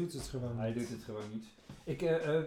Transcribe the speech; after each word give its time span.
doet 0.00 0.12
het 0.12 0.28
gewoon. 0.28 0.58
hij 0.58 0.72
doet 0.72 0.88
het 0.88 1.02
gewoon 1.04 1.30
niet. 1.32 1.44
Ik, 1.84 2.02
eh, 2.02 2.36
eh, 2.36 2.42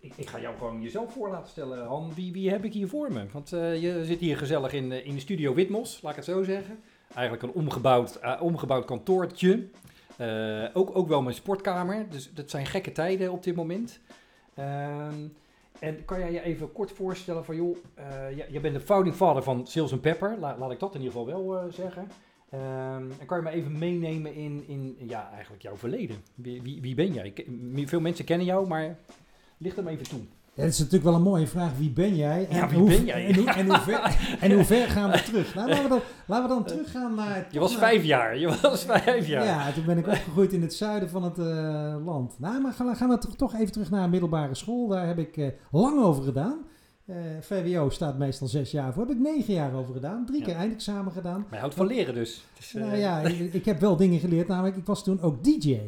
ik, 0.00 0.12
ik 0.16 0.28
ga 0.28 0.40
jou 0.40 0.56
gewoon 0.56 0.82
jezelf 0.82 1.12
voor 1.12 1.30
laten 1.30 1.50
stellen, 1.50 1.86
Han. 1.86 2.14
Wie, 2.14 2.32
wie 2.32 2.50
heb 2.50 2.64
ik 2.64 2.72
hier 2.72 2.88
voor 2.88 3.12
me? 3.12 3.26
Want 3.32 3.52
eh, 3.52 3.82
je 3.82 4.04
zit 4.04 4.20
hier 4.20 4.36
gezellig 4.36 4.72
in, 4.72 5.04
in 5.04 5.14
de 5.14 5.20
studio 5.20 5.54
Witmos, 5.54 6.02
laat 6.02 6.10
ik 6.10 6.16
het 6.16 6.26
zo 6.26 6.42
zeggen. 6.42 6.78
Eigenlijk 7.14 7.42
een 7.42 7.62
omgebouwd, 7.62 8.40
omgebouwd 8.40 8.84
kantoortje. 8.84 9.66
Ook, 10.72 10.96
ook 10.96 11.08
wel 11.08 11.22
mijn 11.22 11.34
sportkamer. 11.34 12.06
Dus 12.10 12.34
dat 12.34 12.50
zijn 12.50 12.66
gekke 12.66 12.92
tijden 12.92 13.32
op 13.32 13.42
dit 13.42 13.54
moment. 13.54 14.00
Ehm, 14.54 15.26
en 15.78 16.04
kan 16.04 16.18
jij 16.18 16.32
je 16.32 16.42
even 16.42 16.72
kort 16.72 16.92
voorstellen 16.92 17.44
van, 17.44 17.56
joh, 17.56 17.76
jij, 18.36 18.46
jij 18.50 18.60
bent 18.60 18.74
de 18.74 18.80
founding 18.80 19.14
father 19.16 19.42
van 19.42 19.66
Sales 19.66 20.00
Pepper. 20.00 20.36
La- 20.40 20.56
laat 20.58 20.70
ik 20.70 20.78
dat 20.80 20.94
in 20.94 21.00
ieder 21.02 21.18
geval 21.18 21.42
wel 21.42 21.72
zeggen. 21.72 22.08
Ehm, 22.50 23.10
en 23.18 23.26
kan 23.26 23.36
je 23.36 23.42
me 23.42 23.50
even 23.50 23.78
meenemen 23.78 24.34
in, 24.34 24.64
in 24.66 24.96
ja, 24.98 25.30
eigenlijk 25.32 25.62
jouw 25.62 25.76
verleden? 25.76 26.16
Wie, 26.34 26.62
wie, 26.62 26.80
wie 26.80 26.94
ben 26.94 27.12
jij? 27.12 27.34
Veel 27.86 28.00
mensen 28.00 28.24
kennen 28.24 28.46
jou, 28.46 28.66
maar 28.66 28.98
licht 29.58 29.76
hem 29.76 29.88
even 29.88 30.08
toe. 30.08 30.20
Ja, 30.54 30.62
het 30.62 30.72
is 30.72 30.78
natuurlijk 30.78 31.04
wel 31.04 31.14
een 31.14 31.22
mooie 31.22 31.46
vraag. 31.46 31.76
Wie 31.76 31.90
ben 31.90 32.16
jij? 32.16 32.46
Ja, 32.50 32.68
wie 32.68 32.78
hoe, 32.78 32.88
ben 32.88 33.04
jij? 33.04 33.26
En 33.26 33.34
hoe, 33.34 33.50
en, 33.50 33.66
hoe 33.66 33.78
ver, 33.78 34.16
en 34.40 34.52
hoe 34.52 34.64
ver 34.64 34.88
gaan 34.88 35.10
we 35.10 35.22
terug? 35.22 35.54
Nou, 35.54 35.68
laten, 35.68 35.82
we 35.82 35.88
dan, 35.88 36.00
laten 36.26 36.48
we 36.48 36.54
dan 36.54 36.64
teruggaan 36.64 37.14
naar... 37.14 37.46
Je 37.50 37.58
was 37.58 37.76
vijf 37.76 38.04
jaar. 38.04 38.38
Je 38.38 38.56
was 38.62 38.84
vijf 38.84 39.26
jaar. 39.26 39.44
Ja, 39.44 39.72
toen 39.72 39.84
ben 39.84 39.98
ik 39.98 40.06
opgegroeid 40.06 40.52
in 40.52 40.62
het 40.62 40.74
zuiden 40.74 41.10
van 41.10 41.22
het 41.22 41.38
eh, 41.38 41.96
land. 42.04 42.38
Nou, 42.38 42.60
maar 42.60 42.72
gaan, 42.72 42.96
gaan 42.96 43.08
we 43.08 43.18
toch, 43.18 43.36
toch 43.36 43.54
even 43.54 43.72
terug 43.72 43.90
naar 43.90 44.08
middelbare 44.08 44.54
school. 44.54 44.88
Daar 44.88 45.06
heb 45.06 45.18
ik 45.18 45.36
eh, 45.36 45.48
lang 45.70 46.02
over 46.02 46.22
gedaan. 46.22 46.58
Eh, 47.10 47.16
VWO 47.40 47.88
staat 47.90 48.18
meestal 48.18 48.48
zes 48.48 48.70
jaar 48.70 48.92
voor. 48.92 49.02
Heb 49.06 49.16
ik 49.16 49.22
negen 49.22 49.54
jaar 49.54 49.74
over 49.74 49.94
gedaan. 49.94 50.26
Drie 50.26 50.38
Ja. 50.38 50.44
keer 50.44 50.54
eindexamen 50.54 51.12
gedaan. 51.12 51.40
Maar 51.40 51.52
je 51.52 51.58
houdt 51.58 51.74
van 51.74 51.86
leren 51.86 52.14
dus. 52.14 52.44
Het 52.54 52.64
is, 52.64 52.74
eh, 52.74 52.82
Nou 52.82 52.96
ja, 52.96 53.20
ik, 53.20 53.52
ik 53.52 53.64
heb 53.64 53.80
wel 53.80 53.96
dingen 53.96 54.18
geleerd. 54.20 54.48
Namelijk, 54.48 54.76
ik 54.76 54.86
was 54.86 55.04
toen 55.04 55.20
ook 55.20 55.44
DJ. 55.44 55.78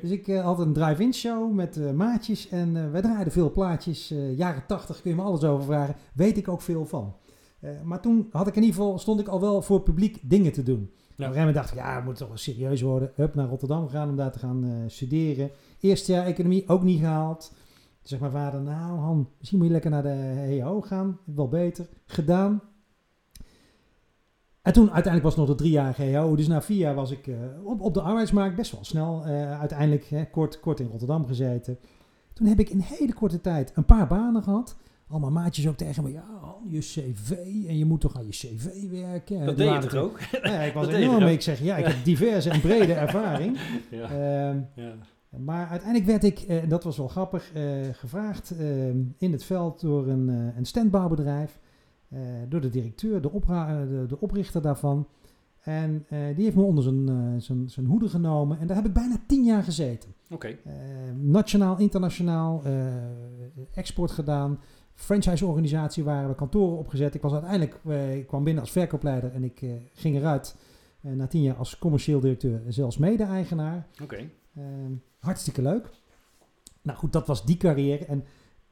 Dus 0.00 0.10
ik 0.10 0.28
eh, 0.28 0.44
had 0.44 0.58
een 0.58 0.72
drive-in 0.72 1.14
show 1.14 1.52
met 1.52 1.94
maatjes 1.94 2.48
en 2.48 2.92
wij 2.92 3.00
draaiden 3.02 3.32
veel 3.32 3.50
plaatjes. 3.50 4.14
Jaren 4.36 4.62
tachtig 4.66 5.00
kun 5.02 5.10
je 5.10 5.16
me 5.16 5.22
alles 5.22 5.44
over 5.44 5.64
vragen. 5.64 5.94
Weet 6.12 6.36
ik 6.36 6.48
ook 6.48 6.60
veel 6.62 6.86
van. 6.86 7.14
Maar 7.84 8.00
toen 8.00 8.28
had 8.30 8.46
ik 8.46 8.56
in 8.56 8.62
ieder 8.62 8.76
geval, 8.76 8.98
stond 8.98 9.20
ik 9.20 9.28
al 9.28 9.40
wel 9.40 9.62
voor 9.62 9.80
publiek 9.80 10.18
dingen 10.22 10.52
te 10.52 10.62
doen. 10.62 10.82
Op 10.82 10.88
een 10.90 11.14
gegeven 11.16 11.36
moment 11.38 11.54
dacht 11.56 11.70
ik, 11.70 11.76
ja, 11.76 11.96
we 11.98 12.04
moeten 12.04 12.18
toch 12.18 12.28
wel 12.28 12.36
serieus 12.54 12.80
worden. 12.80 13.10
Hup, 13.14 13.34
naar 13.34 13.48
Rotterdam 13.48 13.86
gegaan 13.86 14.08
om 14.08 14.16
daar 14.16 14.32
te 14.32 14.38
gaan 14.38 14.84
studeren. 14.86 15.50
Eerste 15.80 16.12
jaar 16.12 16.26
economie 16.26 16.68
ook 16.68 16.82
niet 16.82 16.98
gehaald. 17.00 17.52
Zegt 18.08 18.20
mijn 18.20 18.32
vader, 18.32 18.60
nou 18.60 18.98
Han, 18.98 19.28
misschien 19.38 19.58
moet 19.58 19.66
je 19.66 19.72
lekker 19.72 19.90
naar 19.90 20.02
de 20.02 20.58
HO 20.62 20.80
gaan. 20.80 21.18
Wel 21.24 21.48
beter. 21.48 21.88
Gedaan. 22.06 22.60
En 24.62 24.72
toen 24.72 24.84
uiteindelijk 24.92 25.22
was 25.22 25.34
het 25.36 25.46
nog 25.46 25.56
de 25.56 25.62
driejarige 25.62 26.16
HO. 26.16 26.36
Dus 26.36 26.46
na 26.48 26.62
vier 26.62 26.76
jaar 26.76 26.94
was 26.94 27.10
ik 27.10 27.26
eh, 27.26 27.34
op, 27.64 27.80
op 27.80 27.94
de 27.94 28.00
arbeidsmarkt 28.00 28.56
best 28.56 28.72
wel 28.72 28.84
snel. 28.84 29.24
eh, 29.24 29.58
uiteindelijk 29.60 30.04
hè, 30.04 30.24
kort, 30.30 30.60
kort 30.60 30.80
in 30.80 30.86
Rotterdam 30.88 31.26
gezeten. 31.26 31.78
Toen 32.32 32.46
heb 32.46 32.58
ik 32.60 32.68
in 32.70 32.78
hele 32.78 33.12
korte 33.14 33.40
tijd 33.40 33.72
een 33.74 33.84
paar 33.84 34.06
banen 34.06 34.42
gehad. 34.42 34.76
Allemaal 35.08 35.30
maatjes 35.30 35.68
ook 35.68 35.76
tegen 35.76 36.02
me. 36.02 36.12
Ja, 36.12 36.24
je 36.68 36.78
cv. 36.78 37.30
En 37.68 37.78
je 37.78 37.84
moet 37.84 38.00
toch 38.00 38.16
aan 38.16 38.26
je 38.26 38.30
cv 38.32 38.90
werken. 38.90 39.40
En 39.40 39.46
Dat 39.46 39.56
deed 39.56 39.82
je 39.82 39.88
toch 39.88 39.94
ook? 40.02 40.20
ja, 40.42 40.60
ik 40.60 40.72
was 40.74 40.86
Dat 40.86 40.94
enorm. 40.94 41.20
toch? 41.20 41.28
Ik 41.28 41.42
zeg, 41.42 41.60
ja, 41.60 41.76
ik 41.76 41.86
heb 41.86 42.04
diverse 42.04 42.50
en 42.50 42.60
brede 42.60 42.92
ervaring. 43.06 43.58
Ja. 43.90 44.02
Ehm, 44.10 44.60
ja. 44.74 44.92
Maar 45.36 45.66
uiteindelijk 45.68 46.10
werd 46.10 46.24
ik, 46.24 46.38
eh, 46.38 46.68
dat 46.68 46.84
was 46.84 46.96
wel 46.96 47.08
grappig, 47.08 47.52
eh, 47.52 47.62
gevraagd 47.92 48.50
ehm, 48.58 48.98
in 49.18 49.32
het 49.32 49.44
veld 49.44 49.80
door 49.80 50.06
een, 50.08 50.28
eh, 50.28 50.56
een 50.56 50.64
standbouwbedrijf. 50.66 51.58
eh, 52.08 52.18
door 52.48 52.60
de 52.60 52.68
directeur, 52.70 53.20
de, 53.20 53.30
opra- 53.32 53.68
eh, 53.80 53.88
de, 53.88 54.04
de 54.08 54.20
oprichter 54.20 54.62
daarvan. 54.62 55.06
En 55.62 56.04
eh, 56.08 56.18
die 56.34 56.44
heeft 56.44 56.56
me 56.56 56.62
onder 56.62 56.84
zijn, 56.84 57.08
eh, 57.08 57.14
zijn, 57.38 57.68
zijn 57.68 57.86
hoede 57.86 58.08
genomen. 58.08 58.58
En 58.58 58.66
daar 58.66 58.76
heb 58.76 58.86
ik 58.86 58.92
bijna 58.92 59.16
tien 59.26 59.44
jaar 59.44 59.62
gezeten. 59.62 60.10
Oké. 60.30 60.46
Eh, 60.46 60.72
nationaal, 61.16 61.78
internationaal, 61.78 62.62
eh, 62.64 62.72
export 63.74 64.10
gedaan. 64.10 64.58
Franchise-organisatie 64.94 66.04
waren 66.04 66.28
we 66.28 66.34
kantoren 66.34 66.78
opgezet. 66.78 67.14
Ik 67.14 67.22
was 67.22 67.32
uiteindelijk, 67.32 67.80
eh, 67.86 68.16
ik 68.16 68.26
kwam 68.26 68.44
binnen 68.44 68.62
als 68.62 68.72
verkoopleider 68.72 69.32
en 69.32 69.44
ik 69.44 69.62
eh, 69.62 69.70
ging 69.92 70.16
eruit 70.16 70.56
eh, 71.02 71.12
na 71.12 71.26
tien 71.26 71.42
jaar 71.42 71.56
als 71.56 71.78
commercieel 71.78 72.20
directeur, 72.20 72.60
zelfs 72.68 72.98
mede-eigenaar. 72.98 73.86
Oké. 74.02 74.28
Ehm, 74.58 74.92
hartstikke 75.18 75.62
leuk. 75.62 75.90
Nou 76.82 76.98
goed, 76.98 77.12
dat 77.12 77.26
was 77.26 77.44
die 77.44 77.56
carrière. 77.56 78.04
En 78.04 78.24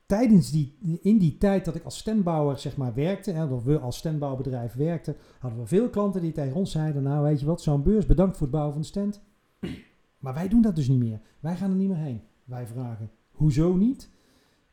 tijdens 0.07 0.51
die, 0.51 0.99
in 1.03 1.19
die 1.19 1.39
tijd 1.39 1.65
dat 1.65 1.75
ik 1.75 1.85
als 1.85 1.99
standbouwer 1.99 2.59
zeg 2.59 2.77
maar 2.77 2.95
werkte, 2.95 3.31
hè, 3.33 3.45
of 3.45 3.65
we 3.65 3.79
als 3.79 3.97
standbouwbedrijf 3.97 4.75
werkten, 4.75 5.17
hadden 5.39 5.61
we 5.61 5.67
veel 5.67 5.91
klanten 5.91 6.21
die 6.21 6.33
tegen 6.33 6.55
ons 6.57 6.71
zeiden, 6.71 7.03
nou 7.03 7.23
weet 7.23 7.41
je 7.41 7.47
wat, 7.47 7.63
zo'n 7.63 7.83
beurs, 7.83 8.07
bedankt 8.07 8.33
voor 8.37 8.47
het 8.47 8.51
bouwen 8.51 8.73
van 8.73 8.83
de 8.83 8.89
stand. 8.89 9.21
Maar 10.19 10.35
wij 10.35 10.49
doen 10.49 10.63
dat 10.63 10.77
dus 10.77 10.89
niet 10.89 10.99
meer. 10.99 11.21
Wij 11.41 11.57
gaan 11.57 11.71
er 11.71 11.77
niet 11.77 11.89
meer 11.89 11.97
heen. 11.97 12.23
Wij 12.45 12.67
vragen, 12.67 13.11
hoezo 13.31 13.75
niet? 13.75 14.11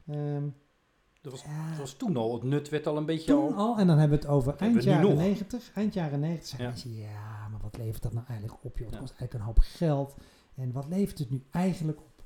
Ehm, 0.07 0.43
Dat 1.21 1.31
was, 1.31 1.43
ja, 1.43 1.69
dat 1.69 1.77
was 1.77 1.93
toen 1.93 2.17
al. 2.17 2.33
Het 2.33 2.43
nut 2.43 2.69
werd 2.69 2.87
al 2.87 2.97
een 2.97 3.05
beetje 3.05 3.31
toen 3.33 3.55
al... 3.55 3.77
en 3.77 3.87
dan 3.87 3.97
hebben 3.97 4.17
we 4.19 4.23
het 4.25 4.33
over 4.33 4.55
eind 4.55 4.83
jaren 4.83 5.09
nog. 5.09 5.17
90. 5.17 5.71
Eind 5.75 5.93
jaren 5.93 6.19
90 6.19 6.47
zeiden 6.47 6.67
Ja. 6.67 6.73
mensen, 6.73 7.01
ja, 7.01 7.47
maar 7.51 7.59
wat 7.61 7.77
levert 7.77 8.03
dat 8.03 8.13
nou 8.13 8.25
eigenlijk 8.27 8.59
op? 8.63 8.77
Joh? 8.77 8.85
Het 8.85 8.95
Ja. 8.95 8.99
kost 9.01 9.13
eigenlijk 9.19 9.33
een 9.33 9.45
hoop 9.45 9.59
geld. 9.59 10.15
En 10.55 10.71
wat 10.71 10.87
levert 10.89 11.19
het 11.19 11.29
nu 11.29 11.43
eigenlijk 11.51 11.97
op? 11.99 12.23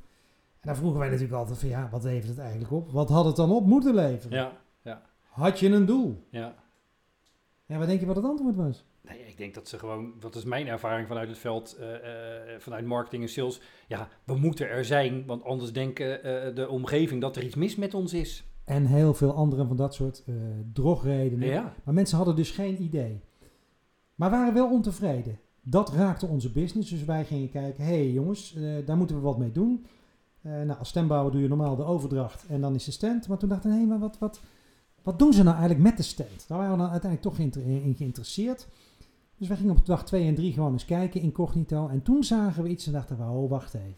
En 0.59 0.67
dan 0.67 0.75
vroegen 0.75 0.99
wij 0.99 1.09
natuurlijk 1.09 1.37
altijd 1.37 1.57
van, 1.59 1.69
ja, 1.69 1.89
wat 1.91 2.03
levert 2.03 2.27
het 2.27 2.39
eigenlijk 2.39 2.71
op? 2.71 2.91
Wat 2.91 3.09
had 3.09 3.25
het 3.25 3.35
dan 3.35 3.51
op 3.51 3.65
moeten 3.65 3.95
leveren? 3.95 4.37
Ja, 4.37 4.51
ja, 4.81 5.01
Had 5.29 5.59
je 5.59 5.69
een 5.69 5.85
doel? 5.85 6.27
ja. 6.29 6.55
Ja, 7.65 7.77
wat 7.77 7.87
denk 7.87 7.99
je 7.99 8.05
wat 8.05 8.15
het 8.15 8.25
antwoord 8.25 8.55
was? 8.55 8.85
Nee, 9.01 9.27
ik 9.27 9.37
denk 9.37 9.53
dat 9.53 9.67
ze 9.67 9.79
gewoon, 9.79 10.13
dat 10.19 10.35
is 10.35 10.43
mijn 10.43 10.67
ervaring 10.67 11.07
vanuit 11.07 11.27
het 11.29 11.37
veld, 11.37 11.75
eh, 11.79 11.95
eh, 12.53 12.59
vanuit 12.59 12.85
marketing 12.85 13.23
en 13.23 13.29
sales. 13.29 13.61
Ja, 13.87 14.09
we 14.23 14.35
moeten 14.35 14.69
er 14.69 14.85
zijn, 14.85 15.25
want 15.25 15.43
anders 15.43 15.73
denken 15.73 16.23
eh, 16.23 16.55
de 16.55 16.69
omgeving 16.69 17.21
dat 17.21 17.35
er 17.35 17.43
iets 17.43 17.55
mis 17.55 17.75
met 17.75 17.93
ons 17.93 18.13
is. 18.13 18.43
En 18.63 18.85
heel 18.85 19.13
veel 19.13 19.33
andere 19.33 19.65
van 19.65 19.75
dat 19.75 19.93
soort 19.93 20.23
drogredenen. 20.73 21.47
Ja, 21.47 21.75
Maar 21.83 21.93
mensen 21.93 22.17
hadden 22.17 22.35
dus 22.35 22.51
geen 22.51 22.81
idee. 22.81 23.21
Maar 24.15 24.29
waren 24.29 24.53
wel 24.53 24.71
ontevreden. 24.71 25.39
Dat 25.69 25.93
raakte 25.93 26.25
onze 26.27 26.51
business. 26.51 26.89
Dus 26.89 27.03
wij 27.05 27.25
gingen 27.25 27.49
kijken, 27.49 27.83
hé 27.83 27.93
hey 27.93 28.11
jongens, 28.11 28.55
eh, 28.55 28.85
daar 28.85 28.97
moeten 28.97 29.15
we 29.15 29.21
wat 29.21 29.37
mee 29.37 29.51
doen. 29.51 29.85
Eh, 30.41 30.51
nou, 30.51 30.79
als 30.79 30.89
stembouwer 30.89 31.31
doe 31.31 31.41
je 31.41 31.47
normaal 31.47 31.75
de 31.75 31.83
overdracht 31.83 32.45
en 32.47 32.61
dan 32.61 32.75
is 32.75 32.83
de 32.83 32.91
stand. 32.91 33.27
Maar 33.27 33.37
toen 33.37 33.49
dachten 33.49 33.69
we, 33.69 33.75
hé, 33.75 33.83
maar 33.85 33.99
wat, 33.99 34.17
wat, 34.19 34.39
wat 35.03 35.19
doen 35.19 35.33
ze 35.33 35.43
nou 35.43 35.55
eigenlijk 35.57 35.83
met 35.87 35.97
de 35.97 36.03
stand? 36.03 36.45
Daar 36.47 36.57
waren 36.57 36.73
we 36.73 36.81
dan 36.81 36.91
uiteindelijk 36.91 37.35
toch 37.35 37.39
in 37.65 37.95
geïnteresseerd. 37.97 38.67
Dus 39.37 39.47
wij 39.47 39.57
gingen 39.57 39.77
op 39.77 39.85
dag 39.85 40.05
2 40.05 40.27
en 40.27 40.35
3 40.35 40.53
gewoon 40.53 40.71
eens 40.71 40.85
kijken, 40.85 41.21
incognito. 41.21 41.87
En 41.87 42.01
toen 42.01 42.23
zagen 42.23 42.63
we 42.63 42.69
iets 42.69 42.85
en 42.87 42.91
dachten 42.93 43.17
we, 43.17 43.23
oh, 43.23 43.49
wacht 43.49 43.73
even. 43.73 43.95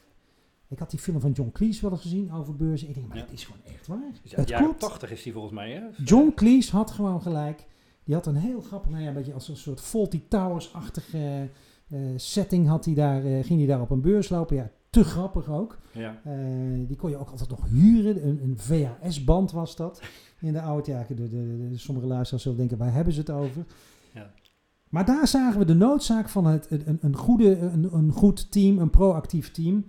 Ik 0.68 0.80
had 0.80 0.90
die 0.90 1.00
film 1.00 1.20
van 1.20 1.32
John 1.32 1.52
Cleese 1.52 1.82
wel 1.82 1.92
eens 1.92 2.02
gezien 2.02 2.32
over 2.32 2.56
beurzen. 2.56 2.88
Ik 2.88 2.94
denk, 2.94 3.08
maar 3.08 3.18
Ja. 3.18 3.24
dat 3.24 3.34
is 3.34 3.44
gewoon 3.44 3.62
echt 3.74 3.88
waar. 3.88 4.12
dus 4.22 4.36
het 4.36 4.52
klopt. 4.52 4.80
80 4.80 5.12
is 5.12 5.24
die 5.24 5.34
volgens 5.34 5.54
mij, 5.54 5.72
hè? 5.72 5.82
John 6.04 6.32
Cleese 6.36 6.76
had 6.76 6.92
gewoon 6.92 7.22
gelijk. 7.22 7.66
Die 8.10 8.18
had 8.18 8.28
een 8.28 8.36
heel 8.36 8.62
grappig, 8.62 8.92
nou 8.92 9.02
ja, 9.02 9.08
een 9.08 9.14
beetje 9.14 9.34
als 9.34 9.48
een 9.48 9.58
soort 9.58 9.82
Faulty 9.82 10.22
Towers-achtige 10.28 11.50
eh, 11.90 12.00
setting 12.16 12.68
had 12.68 12.86
hij 12.86 12.94
daar, 12.94 13.26
eh, 13.26 13.44
ging 13.44 13.60
hij 13.60 13.68
daar 13.68 13.82
op 13.82 13.90
een 13.90 14.02
beurs 14.02 14.30
lopen. 14.30 14.56
Ja, 14.56 14.72
te 14.90 15.04
grappig 15.04 15.50
ook. 15.50 15.78
Ja, 15.92 16.22
Eh, 16.24 16.34
die 16.88 16.96
kon 16.96 17.10
je 17.10 17.18
ook 17.18 17.30
altijd 17.30 17.50
nog 17.50 17.70
huren. 17.70 18.28
Een, 18.28 18.40
een 18.44 18.58
VHS-band 18.58 19.52
was 19.52 19.76
dat. 19.76 20.02
In 20.40 20.54
de 20.54 20.62
oude 20.62 20.92
ja, 20.92 21.06
de, 21.08 21.16
de, 21.16 21.30
de, 21.70 21.78
sommige 21.78 22.08
luisteraars 22.08 22.44
zullen 22.44 22.58
denken, 22.58 22.78
waar 22.78 22.94
hebben 22.94 23.14
ze 23.14 23.20
het 23.20 23.30
over? 23.30 23.66
Ja. 24.14 24.32
Maar 24.90 25.06
daar 25.06 25.28
zagen 25.28 25.60
we 25.60 25.66
de 25.66 25.76
noodzaak 25.76 26.30
van 26.30 26.46
het, 26.46 26.68
een, 26.70 26.98
een, 27.02 27.16
goede, 27.16 27.58
een, 27.58 27.94
een 27.94 28.12
goed 28.12 28.52
team, 28.52 28.78
een 28.78 28.90
proactief 28.90 29.52
team. 29.52 29.86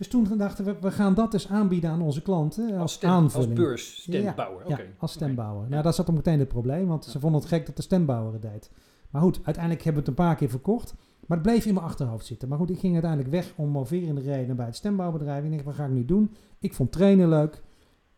Dus 0.00 0.08
toen 0.08 0.38
dachten 0.38 0.64
we, 0.64 0.76
we 0.80 0.90
gaan 0.90 1.14
dat 1.14 1.30
dus 1.30 1.48
aanbieden 1.48 1.90
aan 1.90 2.02
onze 2.02 2.22
klanten 2.22 2.72
als, 2.72 2.80
als, 2.80 2.92
stem, 2.92 3.10
als 3.10 3.18
aanvulling. 3.22 3.54
beurs, 3.54 4.02
stembouwer. 4.02 4.68
Ja, 4.68 4.78
als 4.98 5.12
stembouwer. 5.12 5.68
Nou, 5.68 5.82
daar 5.82 5.94
zat 5.94 6.06
dan 6.06 6.14
meteen 6.14 6.38
het 6.38 6.48
probleem, 6.48 6.86
want 6.86 7.04
ze 7.04 7.20
vonden 7.20 7.40
het 7.40 7.48
gek 7.48 7.66
dat 7.66 7.76
de 7.76 7.82
stembouwer 7.82 8.32
het 8.32 8.42
deed. 8.42 8.70
Maar 9.10 9.22
goed, 9.22 9.40
uiteindelijk 9.42 9.84
hebben 9.84 10.02
we 10.02 10.10
het 10.10 10.18
een 10.18 10.24
paar 10.24 10.36
keer 10.36 10.48
verkocht. 10.48 10.94
Maar 11.26 11.38
het 11.38 11.46
bleef 11.46 11.66
in 11.66 11.74
mijn 11.74 11.86
achterhoofd 11.86 12.26
zitten. 12.26 12.48
Maar 12.48 12.58
goed, 12.58 12.70
ik 12.70 12.78
ging 12.78 12.92
uiteindelijk 12.92 13.30
weg 13.30 13.52
om 13.56 13.68
moverende 13.68 14.20
redenen 14.20 14.56
bij 14.56 14.66
het 14.66 14.76
stembouwbedrijf. 14.76 15.44
Ik 15.44 15.50
denk, 15.50 15.62
wat 15.62 15.74
ga 15.74 15.84
ik 15.84 15.90
nu 15.90 16.04
doen? 16.04 16.34
Ik 16.58 16.74
vond 16.74 16.92
trainen 16.92 17.28
leuk. 17.28 17.62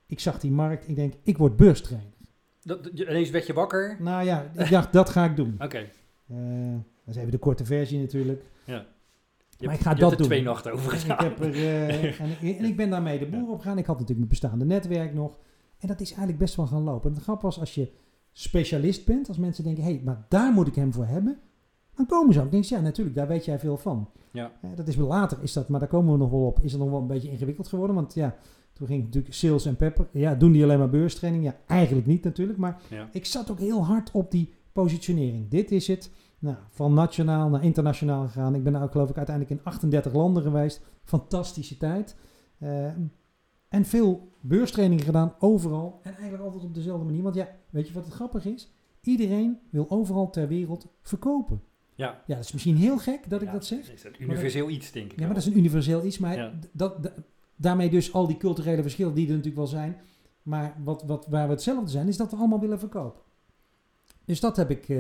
Ik 0.06 0.20
zag 0.20 0.40
die 0.40 0.50
markt. 0.50 0.88
Ik 0.88 0.96
denk, 0.96 1.14
ik 1.22 1.38
word 1.38 1.56
beurstrainer. 1.56 2.12
Dat, 2.62 2.86
ineens 2.86 3.30
werd 3.30 3.46
je 3.46 3.52
wakker. 3.52 3.96
Nou 4.00 4.24
ja, 4.24 4.50
ik 4.54 4.70
dacht, 4.70 4.92
dat 4.92 5.10
ga 5.10 5.24
ik 5.24 5.36
doen. 5.36 5.56
Oké. 5.58 5.78
Eh, 6.28 6.36
dat 7.04 7.14
is 7.14 7.16
even 7.16 7.30
de 7.30 7.38
korte 7.38 7.64
versie 7.64 8.00
natuurlijk. 8.00 8.42
Ja. 8.64 8.86
Je 9.62 9.68
Maar 9.68 9.76
ik 9.76 9.82
ga 9.82 9.94
dat 9.94 10.10
er 10.10 10.16
doen. 10.16 10.26
twee 10.26 10.42
nachten 10.42 10.72
over 10.72 10.88
En 10.90 10.94
ik, 10.96 11.00
gedaan. 11.00 11.24
heb 11.24 11.40
er, 11.40 11.54
eh, 11.54 12.20
en, 12.20 12.28
ik- 12.40 12.58
en 12.58 12.64
ik 12.64 12.76
ben 12.76 12.90
daarmee 12.90 13.18
de 13.18 13.26
boer 13.26 13.48
op 13.50 13.60
gegaan. 13.60 13.78
Ik 13.78 13.86
had 13.86 13.98
natuurlijk 13.98 14.18
mijn 14.18 14.28
bestaande 14.40 14.64
netwerk 14.64 15.14
nog. 15.14 15.36
En 15.78 15.88
dat 15.88 16.00
is 16.00 16.08
eigenlijk 16.08 16.38
best 16.38 16.54
wel 16.54 16.66
gaan 16.66 16.82
lopen. 16.82 17.08
En 17.10 17.14
het 17.14 17.22
grap 17.24 17.42
was, 17.42 17.60
als 17.60 17.74
je 17.74 17.90
specialist 18.32 19.04
bent, 19.06 19.28
als 19.28 19.38
mensen 19.38 19.64
denken, 19.64 19.82
hé, 19.84 19.90
hey, 19.90 20.00
maar 20.04 20.26
daar 20.28 20.52
moet 20.52 20.66
ik 20.66 20.74
hem 20.74 20.92
voor 20.92 21.06
hebben. 21.06 21.38
Dan 21.94 22.06
komen 22.06 22.34
ze 22.34 22.40
ook. 22.40 22.50
Denk 22.50 22.64
je, 22.64 22.74
ja, 22.74 22.80
natuurlijk, 22.80 23.16
daar 23.16 23.28
weet 23.28 23.44
jij 23.44 23.58
veel 23.58 23.76
van. 23.76 24.08
Ja. 24.32 24.52
Eh, 24.62 24.70
dat 24.74 24.88
is 24.88 24.96
wel 24.96 25.06
later, 25.06 25.38
is 25.42 25.52
dat, 25.52 25.68
maar 25.68 25.80
daar 25.80 25.88
komen 25.88 26.12
we 26.12 26.18
nog 26.18 26.30
wel 26.30 26.46
op. 26.46 26.60
Is 26.62 26.72
het 26.72 26.80
nog 26.80 26.90
wel 26.90 27.00
een 27.00 27.06
beetje 27.06 27.30
ingewikkeld 27.30 27.68
geworden? 27.68 27.96
Want 27.96 28.14
ja, 28.14 28.36
toen 28.72 28.86
ging 28.86 29.04
natuurlijk 29.04 29.34
sales 29.34 29.66
en 29.66 29.76
pepper. 29.76 30.06
Ja, 30.12 30.34
doen 30.34 30.52
die 30.52 30.62
alleen 30.62 30.78
maar 30.78 30.90
beurstraining? 30.90 31.44
Ja, 31.44 31.56
eigenlijk 31.66 32.06
niet 32.06 32.24
natuurlijk. 32.24 32.58
Maar 32.58 32.80
Ja. 32.90 33.08
ik 33.12 33.26
zat 33.26 33.50
ook 33.50 33.58
heel 33.58 33.84
hard 33.84 34.10
op 34.10 34.30
die 34.30 34.52
positionering. 34.72 35.48
Dit 35.48 35.70
is 35.70 35.86
het. 35.86 36.10
Nou, 36.42 36.56
van 36.70 36.94
nationaal 36.94 37.48
naar 37.48 37.64
internationaal 37.64 38.26
gegaan. 38.26 38.54
Ik 38.54 38.62
ben 38.62 38.72
nou, 38.72 38.90
geloof 38.90 39.10
ik 39.10 39.16
uiteindelijk 39.16 39.58
in 39.58 39.64
38 39.64 40.12
landen 40.12 40.42
geweest. 40.42 40.82
Fantastische 41.04 41.76
tijd. 41.76 42.16
Uh, 42.58 42.86
en 43.68 43.84
veel 43.84 44.32
beurstrainingen 44.40 45.04
gedaan, 45.04 45.34
overal. 45.38 46.00
En 46.02 46.14
eigenlijk 46.14 46.42
altijd 46.42 46.64
op 46.64 46.74
dezelfde 46.74 47.04
manier. 47.04 47.22
Want 47.22 47.34
ja, 47.34 47.48
weet 47.70 47.88
je 47.88 47.94
wat 47.94 48.04
het 48.04 48.14
grappig 48.14 48.44
is? 48.44 48.72
Iedereen 49.00 49.58
wil 49.70 49.90
overal 49.90 50.30
ter 50.30 50.48
wereld 50.48 50.86
verkopen. 51.02 51.62
Ja. 51.94 52.22
Ja, 52.26 52.34
dat 52.34 52.44
is 52.44 52.52
misschien 52.52 52.76
heel 52.76 52.98
gek 52.98 53.30
dat 53.30 53.42
ik 53.42 53.52
dat 53.52 53.66
zeg. 53.66 53.92
Is 53.92 54.02
dat 54.02 54.18
universeel 54.18 54.68
iets, 54.68 54.92
denk 54.92 55.12
ik. 55.12 55.18
Ja, 55.18 55.24
maar 55.24 55.34
dat 55.34 55.42
is 55.42 55.48
een 55.48 55.58
universeel 55.58 56.04
iets. 56.04 56.18
Maar 56.18 56.52
dat, 56.72 57.02
dat, 57.02 57.12
daarmee 57.56 57.90
dus 57.90 58.12
al 58.12 58.26
die 58.26 58.36
culturele 58.36 58.82
verschillen 58.82 59.14
die 59.14 59.24
er 59.24 59.30
natuurlijk 59.30 59.56
wel 59.56 59.66
zijn. 59.66 59.96
Maar 60.42 60.76
wat, 60.84 61.02
wat, 61.02 61.26
waar 61.26 61.46
we 61.46 61.52
hetzelfde 61.52 61.90
zijn, 61.90 62.08
is 62.08 62.16
dat 62.16 62.30
we 62.30 62.36
allemaal 62.36 62.60
willen 62.60 62.78
verkopen. 62.78 63.22
Dus 64.24 64.40
dat 64.40 64.56
heb 64.56 64.70
ik 64.70 64.88
uh, 64.88 64.98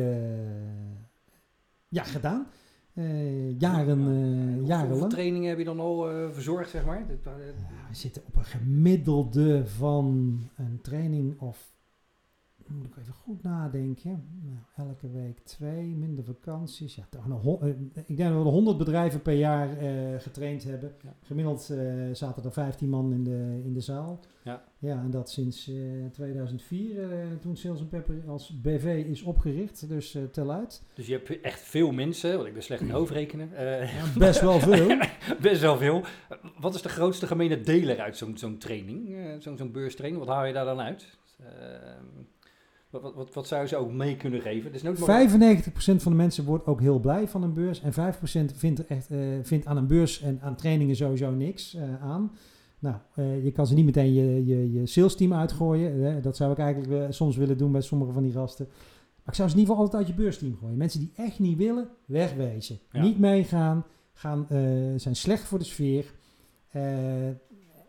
ja, 1.92 2.04
gedaan. 2.04 2.46
Uh, 2.94 3.58
jaren, 3.58 4.00
uh, 4.00 4.66
jarenlang. 4.66 5.10
trainingen 5.10 5.48
heb 5.48 5.58
je 5.58 5.64
dan 5.64 5.80
al 5.80 6.08
verzorgd, 6.32 6.70
zeg 6.70 6.84
maar? 6.84 7.06
we 7.06 7.54
zitten 7.90 8.22
op 8.26 8.36
een 8.36 8.44
gemiddelde 8.44 9.66
van 9.66 10.38
een 10.56 10.78
training 10.82 11.40
of 11.40 11.71
moet 12.74 12.86
ik 12.86 12.96
even 12.96 13.12
goed 13.12 13.42
nadenken. 13.42 14.24
Nou, 14.42 14.88
elke 14.88 15.10
week 15.10 15.38
twee, 15.38 15.96
minder 15.96 16.24
vakanties. 16.24 16.94
Ja, 16.94 17.06
toch 17.10 17.28
nog, 17.28 17.62
uh, 17.62 17.68
ik 18.06 18.16
denk 18.16 18.32
dat 18.32 18.42
we 18.42 18.48
100 18.48 18.78
bedrijven 18.78 19.22
per 19.22 19.34
jaar 19.34 19.82
uh, 19.82 20.18
getraind 20.18 20.64
hebben. 20.64 20.92
Ja. 21.02 21.14
Gemiddeld 21.22 21.68
uh, 21.72 22.14
zaten 22.14 22.44
er 22.44 22.52
15 22.52 22.88
man 22.88 23.12
in 23.12 23.24
de, 23.24 23.60
in 23.64 23.72
de 23.72 23.80
zaal. 23.80 24.20
Ja, 24.44 24.64
ja 24.78 25.00
en 25.00 25.10
dat 25.10 25.30
sinds 25.30 25.70
2004, 26.12 27.08
toen 27.40 27.56
Sales 27.56 27.84
Pepper 27.84 28.22
als 28.26 28.60
BV 28.60 29.04
is 29.08 29.22
opgericht. 29.22 29.88
Dus 29.88 30.18
tel 30.32 30.52
uit. 30.52 30.82
Dus 30.94 31.06
je 31.06 31.12
hebt 31.12 31.40
echt 31.40 31.60
veel 31.60 31.92
mensen, 31.92 32.34
want 32.34 32.46
ik 32.46 32.52
ben 32.52 32.62
slecht 32.62 32.80
in 32.80 32.90
hoofdrekenen. 32.90 33.48
Ja, 33.54 34.04
best 34.18 34.40
wel 34.40 34.60
veel. 34.60 34.98
best 35.40 35.60
wel 35.60 35.76
veel. 35.76 36.02
Wat 36.60 36.74
is 36.74 36.82
de 36.82 36.88
grootste 36.88 37.26
gemene 37.26 37.60
deler 37.60 38.00
uit 38.00 38.16
zo'n 38.16 38.38
zo'n 38.38 38.58
training, 38.58 39.16
zo'n 39.38 39.56
zo'n 39.56 39.72
beurstraining? 39.72 40.24
Wat 40.24 40.34
haal 40.34 40.44
je 40.44 40.52
daar 40.52 40.64
dan 40.64 40.80
uit? 40.80 41.16
Wat, 42.92 43.14
wat, 43.14 43.34
wat, 43.34 43.46
zou 43.46 43.62
je 43.62 43.68
ze 43.68 43.76
ook 43.76 43.92
mee 43.92 44.16
kunnen 44.16 44.40
geven? 44.40 44.72
Dus 44.72 44.82
95% 44.82 44.84
van 45.74 46.12
de 46.12 46.18
mensen 46.18 46.44
wordt 46.44 46.66
ook 46.66 46.80
heel 46.80 46.98
blij 46.98 47.28
van 47.28 47.42
een 47.42 47.54
beurs. 47.54 47.80
En 47.80 47.92
5% 47.92 47.96
vindt, 48.54 48.86
echt, 48.86 49.10
uh, 49.10 49.38
vindt 49.42 49.66
aan 49.66 49.76
een 49.76 49.86
beurs 49.86 50.20
en 50.20 50.40
aan 50.42 50.56
trainingen 50.56 50.96
sowieso 50.96 51.30
niks 51.30 51.74
uh, 51.74 52.02
aan. 52.02 52.32
Nou, 52.78 52.96
uh, 53.16 53.44
je 53.44 53.52
kan 53.52 53.66
ze 53.66 53.74
niet 53.74 53.84
meteen 53.84 54.12
je, 54.12 54.46
je, 54.46 54.72
je 54.72 54.86
sales 54.86 55.16
team 55.16 55.34
uitgooien. 55.34 56.22
dat 56.22 56.36
zou 56.36 56.52
ik 56.52 56.58
eigenlijk 56.58 57.12
soms 57.12 57.36
willen 57.36 57.58
doen 57.58 57.72
bij 57.72 57.80
sommige 57.80 58.12
van 58.12 58.22
die 58.22 58.32
gasten. 58.32 58.66
Maar 58.66 59.26
ik 59.26 59.34
zou 59.34 59.48
ze 59.48 59.54
in 59.54 59.60
ieder 59.60 59.74
geval 59.74 59.76
altijd 59.76 59.94
uit 59.94 60.16
je 60.16 60.22
beursteam 60.22 60.56
gooien. 60.60 60.76
Mensen 60.76 61.00
die 61.00 61.12
echt 61.16 61.38
niet 61.38 61.56
willen, 61.56 61.88
wegwezen. 62.04 62.78
Ja. 62.90 63.02
Niet 63.02 63.18
meegaan, 63.18 63.84
gaan, 64.12 64.46
zijn 64.96 65.16
slecht 65.16 65.44
voor 65.44 65.58
de 65.58 65.64
sfeer. 65.64 66.12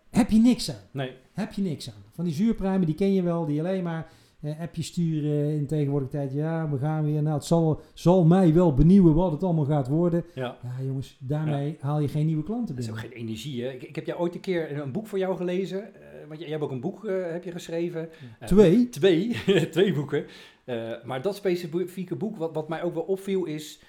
heb 0.10 0.30
je 0.30 0.40
niks 0.40 0.70
aan. 0.70 0.84
Nee. 0.92 1.12
Heb 1.32 1.54
je 1.54 1.62
niks 1.62 1.90
aan. 1.90 2.04
Van 2.12 2.26
die 2.26 2.34
zuurpruimen, 2.34 2.86
die 2.86 2.96
ken 2.96 3.14
je 3.14 3.22
wel, 3.22 3.46
die 3.46 3.60
alleen 3.60 3.84
maar 3.84 4.12
uh, 4.44 4.60
appjes 4.60 4.88
sturen 4.88 5.50
in 5.50 5.68
tegenwoordig 5.68 6.10
tijd. 6.10 6.34
Ja, 6.34 6.70
we 6.70 6.78
gaan 6.78 7.04
weer. 7.04 7.22
Nou, 7.22 7.36
het 7.36 7.46
zal, 7.46 7.82
zal 7.94 8.26
mij 8.26 8.54
wel 8.54 8.74
benieuwen 8.74 9.14
wat 9.14 9.32
het 9.32 9.44
allemaal 9.44 9.66
gaat 9.66 9.88
worden. 9.88 10.26
Ja, 10.34 10.58
ja 10.64 10.86
jongens, 10.86 11.18
daarmee 11.20 11.78
haal 11.80 12.00
je 12.00 12.08
geen 12.08 12.26
nieuwe 12.26 12.44
klanten 12.44 12.76
binnen. 12.76 12.94
Dat 12.94 13.04
is 13.04 13.10
ook 13.10 13.12
geen 13.12 13.22
energie. 13.22 13.64
Hè? 13.64 13.70
Ik, 13.70 13.84
ik 13.84 13.96
heb 13.96 14.06
jou 14.06 14.20
ooit 14.20 14.36
een 14.36 14.42
keer 14.42 14.78
een 14.80 14.92
boek 14.92 15.08
voor 15.08 15.20
jou 15.20 15.36
gelezen. 15.36 15.80
Uh, 15.80 16.28
want 16.28 16.40
jij, 16.40 16.50
hebt 16.50 16.64
ook 16.64 16.72
een 16.72 16.80
boek 16.80 17.04
uh, 17.04 17.32
heb 17.32 17.44
je 17.44 17.52
geschreven. 17.52 18.10
twee? 18.46 18.90
Twee, 18.90 19.36
twee 19.70 19.94
boeken. 19.94 20.26
maar 21.04 21.22
dat 21.22 21.36
specifieke 21.36 22.16
boek, 22.16 22.38
wat, 22.38 22.54
wat 22.54 22.70
mij 22.70 22.84
ook 22.84 22.94
wel 22.94 23.04
opviel, 23.04 23.46
is... 23.46 23.80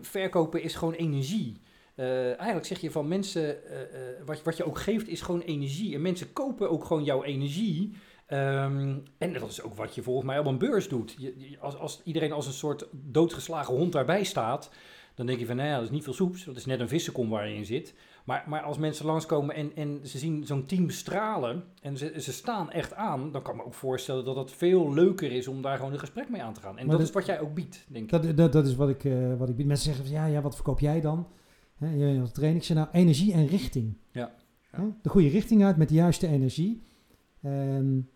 verkopen 0.00 0.62
is 0.62 0.74
gewoon 0.74 0.94
energie. 0.94 1.56
eigenlijk 1.96 2.66
zeg 2.66 2.80
je 2.80 2.90
van 2.90 3.08
mensen, 3.08 3.56
wat, 4.24 4.42
wat 4.42 4.56
je 4.56 4.64
ook 4.64 4.78
geeft 4.78 5.08
is 5.08 5.20
gewoon 5.20 5.40
energie. 5.40 5.94
En 5.94 6.02
mensen 6.02 6.32
kopen 6.32 6.70
ook 6.70 6.84
gewoon 6.84 7.04
jouw 7.04 7.22
energie. 7.22 7.92
Um, 8.32 9.02
en 9.18 9.32
dat 9.32 9.50
is 9.50 9.62
ook 9.62 9.74
wat 9.74 9.94
je 9.94 10.02
volgens 10.02 10.26
mij 10.26 10.38
op 10.38 10.46
een 10.46 10.58
beurs 10.58 10.88
doet. 10.88 11.14
Je, 11.18 11.56
als, 11.60 11.76
als, 11.76 12.00
iedereen 12.04 12.32
als 12.32 12.46
een 12.46 12.52
soort 12.52 12.86
doodgeslagen 12.92 13.74
hond 13.74 13.92
daarbij 13.92 14.24
staat, 14.24 14.70
dan 15.14 15.26
denk 15.26 15.38
je 15.38 15.46
van, 15.46 15.56
nou 15.56 15.68
ja, 15.68 15.74
dat 15.74 15.84
is 15.84 15.90
niet 15.90 16.04
veel 16.04 16.12
soeps. 16.12 16.44
Dat 16.44 16.56
is 16.56 16.64
net 16.64 16.80
een 16.80 16.88
vissenkom 16.88 17.28
waar 17.28 17.48
je 17.48 17.54
in 17.54 17.64
zit. 17.64 17.94
Maar, 18.24 18.44
maar 18.46 18.62
als 18.62 18.78
mensen 18.78 19.06
langskomen 19.06 19.54
en, 19.54 19.72
en 19.74 20.00
ze 20.02 20.18
zien 20.18 20.46
zo'n 20.46 20.66
team 20.66 20.90
stralen 20.90 21.64
en 21.80 21.96
ze, 21.96 22.14
ze 22.20 22.32
staan 22.32 22.70
echt 22.70 22.94
aan, 22.94 23.32
dan 23.32 23.42
kan 23.42 23.54
ik 23.54 23.60
me 23.60 23.66
ook 23.66 23.74
voorstellen 23.74 24.24
dat 24.24 24.36
het 24.36 24.50
veel 24.50 24.92
leuker 24.92 25.32
is 25.32 25.48
om 25.48 25.62
daar 25.62 25.76
gewoon 25.76 25.92
een 25.92 25.98
gesprek 25.98 26.28
mee 26.28 26.42
aan 26.42 26.54
te 26.54 26.60
gaan. 26.60 26.78
En 26.78 26.88
dat, 26.88 27.00
is 27.00 27.10
wat 27.10 27.26
jij 27.26 27.40
ook 27.40 27.54
biedt, 27.54 27.86
denk 27.88 28.04
ik. 28.04 28.10
Dat, 28.10 28.36
dat, 28.36 28.52
dat 28.52 28.66
is 28.66 28.74
wat 28.74 28.88
ik, 28.88 29.04
uh, 29.04 29.36
wat 29.38 29.48
ik 29.48 29.56
bied. 29.56 29.66
Mensen 29.66 29.86
zeggen 29.86 30.04
van, 30.04 30.14
ja, 30.14 30.26
ja, 30.26 30.40
wat 30.40 30.54
verkoop 30.54 30.80
jij 30.80 31.00
dan? 31.00 31.26
Hè, 31.76 31.94
je 31.94 32.20
als 32.20 32.32
trainer. 32.32 32.58
Ik 32.58 32.66
zeg 32.66 32.76
nou, 32.76 32.88
energie 32.92 33.32
en 33.32 33.46
richting. 33.46 33.96
Ja. 34.12 34.34
ja. 34.72 34.96
De 35.02 35.08
goede 35.08 35.28
richting 35.28 35.64
uit 35.64 35.76
met 35.76 35.88
de 35.88 35.94
juiste 35.94 36.26
energie. 36.26 36.82
Um, 37.44 38.10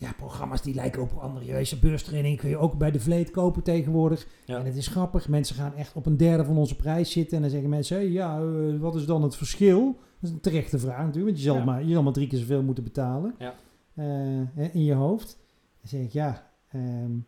ja, 0.00 0.12
programma's 0.12 0.62
die 0.62 0.74
lijken 0.74 1.02
op 1.02 1.12
andere 1.12 1.76
beurstraining 1.80 2.38
kun 2.38 2.48
je 2.48 2.56
ook 2.56 2.78
bij 2.78 2.90
de 2.90 3.00
Vleet 3.00 3.30
kopen 3.30 3.62
tegenwoordig. 3.62 4.26
En 4.46 4.64
het 4.64 4.76
is 4.76 4.86
grappig, 4.86 5.28
mensen 5.28 5.56
gaan 5.56 5.74
echt 5.74 5.94
op 5.94 6.06
een 6.06 6.16
derde 6.16 6.44
van 6.44 6.56
onze 6.56 6.76
prijs 6.76 7.12
zitten. 7.12 7.36
En 7.36 7.42
dan 7.42 7.50
zeggen 7.50 7.68
mensen, 7.68 7.96
hey, 7.96 8.08
ja, 8.08 8.40
uh, 8.40 8.80
wat 8.80 8.94
is 8.94 9.06
dan 9.06 9.22
het 9.22 9.36
verschil? 9.36 9.84
Dat 10.20 10.30
is 10.30 10.30
een 10.30 10.40
terechte 10.40 10.78
vraag 10.78 10.98
natuurlijk, 10.98 11.24
want 11.24 11.36
je 11.36 11.42
zal, 11.42 11.64
maar, 11.64 11.84
je 11.84 11.92
zal 11.92 12.02
maar 12.02 12.12
drie 12.12 12.26
keer 12.26 12.38
zoveel 12.38 12.62
moeten 12.62 12.84
betalen 12.84 13.34
ja. 13.38 13.54
uh, 13.94 14.74
in 14.74 14.84
je 14.84 14.94
hoofd. 14.94 15.38
Dan 15.80 15.88
zeg 15.88 16.00
ik, 16.00 16.12
ja, 16.12 16.50
um, 16.74 17.26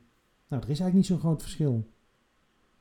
nou, 0.49 0.62
er 0.62 0.70
is 0.70 0.81
eigenlijk 0.81 0.94
niet 0.94 1.06
zo'n 1.06 1.19
groot 1.19 1.43
verschil. 1.43 1.87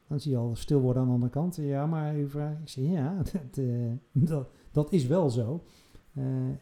Dan 0.07 0.19
zie 0.19 0.31
je 0.31 0.37
al 0.37 0.55
stil 0.55 0.79
worden 0.79 1.01
aan 1.01 1.07
de 1.07 1.13
andere 1.13 1.31
kant. 1.31 1.55
Ja, 1.55 1.85
maar 1.85 2.13
uw 2.13 2.29
vraag, 2.29 2.59
ik 2.61 2.69
zeg, 2.69 2.85
ja, 2.85 3.17
dat, 3.31 3.57
uh, 3.57 3.91
dat, 4.11 4.49
dat 4.71 4.91
is 4.91 5.05
wel 5.05 5.29
zo. 5.29 5.63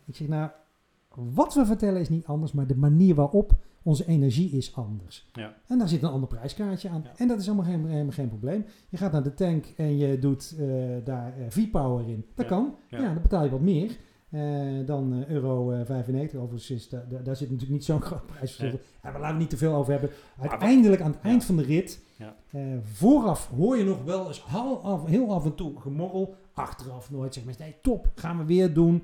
ik 0.06 0.16
zeg, 0.16 0.28
nou, 0.28 0.50
wat 1.24 1.54
we 1.54 1.66
vertellen 1.66 2.02
is 2.02 2.10
niet 2.10 2.26
anders, 2.26 2.52
maar 2.52 2.68
de 2.68 2.76
manier 2.76 3.16
waarop 3.16 3.58
onze 3.84 4.08
energie 4.08 4.52
is 4.52 4.76
anders. 4.76 5.30
Ja. 5.34 5.56
En 5.68 5.78
daar 5.78 5.88
zit 5.88 6.04
een 6.04 6.10
ander 6.10 6.30
prijskaartje 6.30 6.90
aan. 6.90 7.06
En 7.16 7.28
dat 7.28 7.40
is 7.40 7.46
helemaal 7.46 7.66
geen, 7.66 7.86
helemaal 7.86 8.12
geen 8.12 8.28
probleem. 8.28 8.66
Je 8.90 8.98
gaat 8.98 9.12
naar 9.12 9.24
de 9.24 9.34
tank 9.34 9.66
en 9.78 9.98
je 9.98 10.20
doet 10.20 10.56
uh, 10.60 10.96
daar 11.04 11.34
uh, 11.40 11.46
V-Power 11.50 12.10
in. 12.10 12.26
Dat 12.36 12.46
kan. 12.46 12.76
Ja. 12.90 13.14
dan 13.14 13.22
betaal 13.22 13.44
je 13.44 13.50
wat 13.50 13.62
meer. 13.62 13.98
Uh, 14.30 14.86
dan 14.86 15.26
euro 15.28 15.84
95. 15.86 16.40
Overigens 16.40 16.72
is 16.72 16.90
da, 16.90 17.06
da, 17.10 17.20
daar 17.20 17.36
zit 17.36 17.50
natuurlijk 17.50 17.78
niet 17.78 17.86
zo'n 17.86 18.02
groot 18.10 18.26
prijsverschil. 18.26 18.70
Nee. 18.70 18.80
Ja, 19.04 19.12
we 19.12 19.20
laten 19.20 19.38
niet 19.38 19.50
te 19.50 19.58
veel 19.58 19.74
over 19.74 19.92
hebben. 19.92 20.10
Uiteindelijk 20.40 21.02
aan 21.02 21.12
het 21.12 21.22
eind 21.22 21.46
van 21.46 21.58
de 21.58 21.64
rit, 21.64 22.02
vooraf 22.84 23.48
hoor 23.48 23.78
je 23.78 23.84
nog 23.84 24.04
wel 24.04 24.28
eens 24.28 24.46
heel 24.48 24.82
af, 24.84 25.06
heel 25.06 25.34
af 25.34 25.46
en 25.46 25.56
toe 25.56 25.80
gemorrel. 25.80 26.36
Achteraf 26.54 27.12
nooit 27.12 27.34
zeg 27.34 27.44
maar, 27.44 27.56
nee, 27.60 27.76
top, 27.82 28.12
gaan 28.16 28.38
we 28.38 28.46
weer 28.46 28.74
doen. 28.74 29.04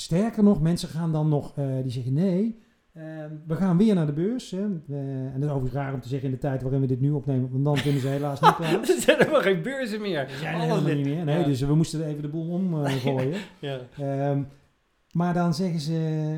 Sterker 0.00 0.42
nog, 0.42 0.60
mensen 0.60 0.88
gaan 0.88 1.12
dan 1.12 1.28
nog, 1.28 1.58
uh, 1.58 1.82
die 1.82 1.92
zeggen 1.92 2.12
nee, 2.12 2.62
uh, 2.94 3.02
we 3.46 3.54
gaan 3.54 3.76
weer 3.76 3.94
naar 3.94 4.06
de 4.06 4.12
beurs. 4.12 4.50
Hè. 4.50 4.58
Uh, 4.58 4.98
en 4.98 5.32
dat 5.34 5.42
is 5.42 5.48
overigens 5.48 5.72
raar 5.72 5.94
om 5.94 6.00
te 6.00 6.08
zeggen 6.08 6.28
in 6.28 6.34
de 6.34 6.40
tijd 6.40 6.62
waarin 6.62 6.80
we 6.80 6.86
dit 6.86 7.00
nu 7.00 7.10
opnemen, 7.10 7.50
want 7.50 7.64
dan 7.64 7.82
kunnen 7.82 8.00
ze 8.00 8.08
helaas 8.08 8.40
niet 8.40 8.56
plaats. 8.56 8.94
er 8.94 9.00
zijn 9.00 9.18
helemaal 9.18 9.40
geen 9.40 9.62
beurzen 9.62 10.00
meer. 10.00 10.18
Er 10.18 10.38
zijn 10.40 10.60
helemaal 10.60 10.94
niet 10.94 11.06
meer. 11.06 11.24
Nee, 11.24 11.38
ja. 11.38 11.44
dus 11.44 11.60
we 11.60 11.74
moesten 11.74 12.04
even 12.04 12.22
de 12.22 12.28
boel 12.28 12.48
omgooien. 12.48 13.38
ja. 13.58 13.80
Um, 14.30 14.48
maar 15.12 15.34
dan 15.34 15.54
zeggen 15.54 15.80
ze, 15.80 15.92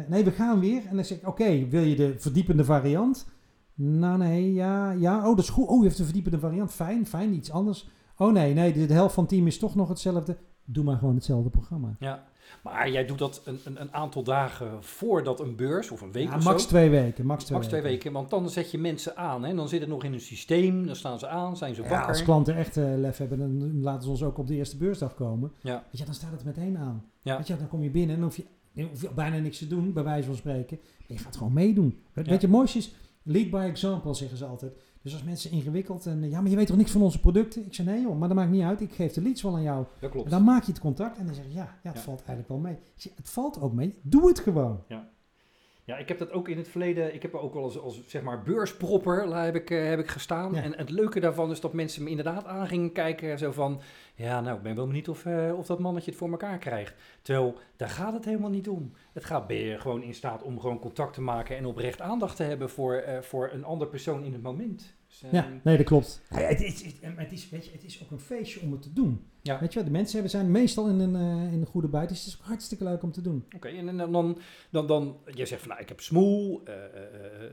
nee, 0.09 0.25
we 0.25 0.31
gaan 0.31 0.61
weer. 0.61 0.83
En 0.89 0.97
dan 0.97 1.05
zeg 1.05 1.19
ik, 1.19 1.29
oké, 1.29 1.43
okay, 1.43 1.69
wil 1.69 1.83
je 1.83 1.97
de 1.97 2.15
verdiepende 2.19 2.65
variant? 2.65 3.29
Nou 3.75 4.19
nee, 4.19 4.53
ja, 4.53 4.91
ja, 4.91 5.19
oh 5.19 5.37
dat 5.37 5.39
is 5.39 5.51
goed. 5.51 5.69
Oh, 5.69 5.77
je 5.77 5.85
heeft 5.85 5.97
de 5.97 6.05
verdiepende 6.05 6.39
variant. 6.39 6.73
Fijn, 6.73 7.07
fijn, 7.07 7.35
iets 7.35 7.51
anders. 7.51 7.91
Oh 8.17 8.33
nee, 8.33 8.55
nee, 8.55 8.87
de 8.87 8.93
helft 8.93 9.15
van 9.15 9.25
het 9.25 9.33
team 9.33 9.47
is 9.47 9.59
toch 9.59 9.75
nog 9.75 9.89
hetzelfde. 9.89 10.37
Doe 10.65 10.85
maar 10.85 10.97
gewoon 10.97 11.15
hetzelfde 11.15 11.51
programma. 11.51 11.97
Ja. 11.99 12.29
Maar 12.63 12.91
jij 12.91 13.07
doet 13.07 13.19
dat 13.19 13.43
een, 13.45 13.61
een, 13.65 13.81
een, 13.81 13.93
aantal 13.93 14.23
dagen 14.23 14.85
voordat 14.85 15.41
een 15.41 15.57
beurs 15.57 15.91
of 15.91 16.01
een 16.01 16.13
week 16.13 16.29
ja, 16.29 16.37
of 16.37 16.45
max 16.45 16.63
zo. 16.63 16.69
twee 16.69 16.91
weken. 16.91 17.27
Max 17.27 17.45
twee, 17.45 17.59
max 17.59 17.71
twee 17.71 17.83
weken. 17.83 18.13
Want 18.13 18.31
dan 18.31 18.51
zet 18.51 18.71
je 18.71 18.79
mensen 18.79 19.17
aan. 19.17 19.45
Hè? 19.45 19.55
Dan 19.55 19.69
zit 19.69 19.81
het 19.81 19.89
nog 19.89 20.05
in 20.05 20.13
een 20.13 20.21
systeem. 20.21 20.87
Dan 20.87 20.97
staan 20.97 21.19
ze 21.19 21.29
aan, 21.29 21.57
zijn 21.57 21.75
ze 21.75 21.81
wakker. 21.81 21.99
Ja, 21.99 22.07
als 22.07 22.23
klanten 22.23 22.57
echt 22.57 22.77
uh, 22.77 22.85
lef 22.97 23.17
hebben, 23.17 23.39
dan 23.39 23.81
laten 23.83 24.03
ze 24.03 24.09
ons 24.09 24.23
ook 24.23 24.39
op 24.39 24.47
de 24.47 24.55
eerste 24.55 24.77
beursdag 24.77 25.15
komen. 25.15 25.53
Ja. 25.61 25.85
Weet 25.91 25.99
je, 26.01 26.05
dan 26.05 26.15
staat 26.15 26.33
het 26.33 26.45
meteen 26.45 26.79
aan. 26.79 27.05
Ja. 27.23 27.37
Weet 27.37 27.47
je, 27.47 27.57
dan 27.57 27.69
kom 27.69 27.83
je 27.83 27.91
binnen 27.91 28.15
en 28.15 28.21
dan 28.21 28.31
hoef 28.31 28.47
je, 28.73 28.85
hoef 28.85 29.03
je 29.03 29.11
bijna 29.15 29.37
niks 29.37 29.59
te 29.59 29.67
doen, 29.67 29.93
bij 29.93 30.05
wijze 30.05 30.27
van 30.27 30.37
spreken. 30.37 30.79
Maar 30.83 31.19
je 31.19 31.25
gaat 31.25 31.37
gewoon 31.37 31.53
meedoen. 31.53 31.99
Weet, 32.13 32.25
ja. 32.25 32.31
weet 32.31 32.41
je, 32.41 32.49
mooiste 32.49 32.79
is, 32.79 32.95
lead 33.23 33.51
by 33.51 33.67
example, 33.71 34.15
zeggen 34.15 34.39
ze 34.39 34.45
altijd. 34.45 34.73
Dus 35.03 35.13
als 35.13 35.23
mensen 35.23 35.51
ingewikkeld 35.51 36.07
en 36.07 36.31
ja, 36.31 36.41
maar 36.41 36.51
je 36.51 36.57
weet 36.57 36.67
toch 36.67 36.77
niks 36.77 36.91
van 36.91 37.03
onze 37.03 37.21
producten? 37.21 37.67
Ik 37.67 37.75
zeg 37.75 37.87
nee 37.87 38.01
joh, 38.01 38.19
maar 38.19 38.29
dat 38.29 38.37
maakt 38.37 38.51
niet 38.51 38.63
uit. 38.63 38.81
Ik 38.81 38.93
geef 38.93 39.13
de 39.13 39.23
leads 39.23 39.43
wel 39.43 39.55
aan 39.55 39.63
jou. 39.63 39.85
Dat 40.01 40.11
klopt. 40.11 40.25
En 40.25 40.31
dan 40.31 40.45
maak 40.45 40.63
je 40.63 40.73
het 40.73 40.81
contact 40.81 41.19
en 41.19 41.27
dan 41.27 41.35
zeg 41.35 41.45
je 41.45 41.53
ja, 41.53 41.79
ja 41.83 41.91
het 41.91 41.99
ja. 41.99 42.05
valt 42.05 42.19
eigenlijk 42.19 42.49
wel 42.49 42.59
mee. 42.59 42.79
Zeg, 42.95 43.13
het 43.17 43.31
valt 43.31 43.61
ook 43.61 43.73
mee. 43.73 43.99
Doe 44.03 44.29
het 44.29 44.39
gewoon. 44.39 44.83
Ja. 44.89 45.09
Ja, 45.91 45.97
ik 45.97 46.09
heb 46.09 46.19
dat 46.19 46.33
ook 46.33 46.49
in 46.49 46.57
het 46.57 46.69
verleden. 46.69 47.15
Ik 47.15 47.23
heb 47.23 47.35
ook 47.35 47.55
wel 47.55 47.63
als, 47.63 47.79
als 47.79 48.07
zeg 48.07 48.23
maar 48.23 48.43
beurspropper 48.43 49.37
heb 49.37 49.55
ik, 49.55 49.71
uh, 49.71 49.89
heb 49.89 49.99
ik 49.99 50.09
gestaan. 50.09 50.55
Ja. 50.55 50.63
En 50.63 50.77
het 50.77 50.91
leuke 50.91 51.21
daarvan 51.21 51.51
is 51.51 51.61
dat 51.61 51.73
mensen 51.73 52.03
me 52.03 52.11
inderdaad 52.11 52.47
aan 52.47 52.67
gingen 52.67 52.93
kijken. 52.93 53.39
Zo 53.39 53.53
van, 53.53 53.81
ja, 54.15 54.41
nou, 54.41 54.57
ik 54.57 54.63
ben 54.63 54.77
wel 54.77 54.87
benieuwd 54.87 55.09
of, 55.09 55.25
uh, 55.25 55.59
of 55.59 55.67
dat 55.67 55.79
mannetje 55.79 56.11
het 56.11 56.21
voor 56.21 56.31
elkaar 56.31 56.59
krijgt. 56.59 56.95
Terwijl, 57.23 57.59
daar 57.77 57.89
gaat 57.89 58.13
het 58.13 58.25
helemaal 58.25 58.51
niet 58.51 58.69
om. 58.69 58.93
Het 59.13 59.25
gaat, 59.25 59.47
ben 59.47 59.57
je 59.57 59.79
gewoon 59.79 60.03
in 60.03 60.15
staat 60.15 60.43
om 60.43 60.61
gewoon 60.61 60.79
contact 60.79 61.15
te 61.15 61.21
maken 61.21 61.57
en 61.57 61.67
oprecht 61.67 62.01
aandacht 62.01 62.37
te 62.37 62.43
hebben 62.43 62.71
voor, 62.71 63.05
uh, 63.09 63.19
voor 63.21 63.51
een 63.53 63.65
ander 63.65 63.89
persoon 63.89 64.25
in 64.25 64.33
het 64.33 64.43
moment. 64.43 64.95
Ja, 65.31 65.49
nee, 65.63 65.77
dat 65.77 65.87
klopt. 65.87 66.23
Ja, 66.31 66.39
het, 66.39 66.61
is, 66.63 66.83
het, 66.83 66.95
het 67.01 67.33
is, 67.33 67.49
weet 67.51 67.65
je, 67.65 67.73
het 67.73 67.85
is 67.85 68.03
ook 68.03 68.11
een 68.11 68.21
feestje 68.21 68.61
om 68.61 68.73
het 68.73 68.83
te 68.83 68.93
doen. 68.93 69.25
Ja. 69.43 69.61
Weet 69.61 69.73
je, 69.73 69.79
wel, 69.79 69.85
de 69.89 69.95
mensen 69.95 70.13
hebben, 70.13 70.31
zijn 70.31 70.51
meestal 70.51 70.89
in 70.89 70.99
een, 71.01 71.15
eh, 71.15 71.53
in 71.53 71.61
een 71.61 71.67
goede 71.67 71.89
buiten, 71.89 72.15
dus 72.17 72.25
het 72.25 72.35
is 72.35 72.41
ook 72.41 72.47
hartstikke 72.47 72.85
leuk 72.85 73.03
om 73.03 73.13
te 73.13 73.21
doen. 73.21 73.45
Oké, 73.57 73.69
en, 73.69 73.89
en 73.89 73.97
dan, 73.97 74.13
dan, 74.13 74.39
dan, 74.71 74.87
dan, 74.87 75.17
jij 75.25 75.47
zegt 75.47 75.61
van, 75.61 75.71
nou, 75.71 75.81
ik 75.83 75.89
heb 75.89 76.01
smoel, 76.01 76.61
eh, 76.65 76.75
eh, 76.75 76.91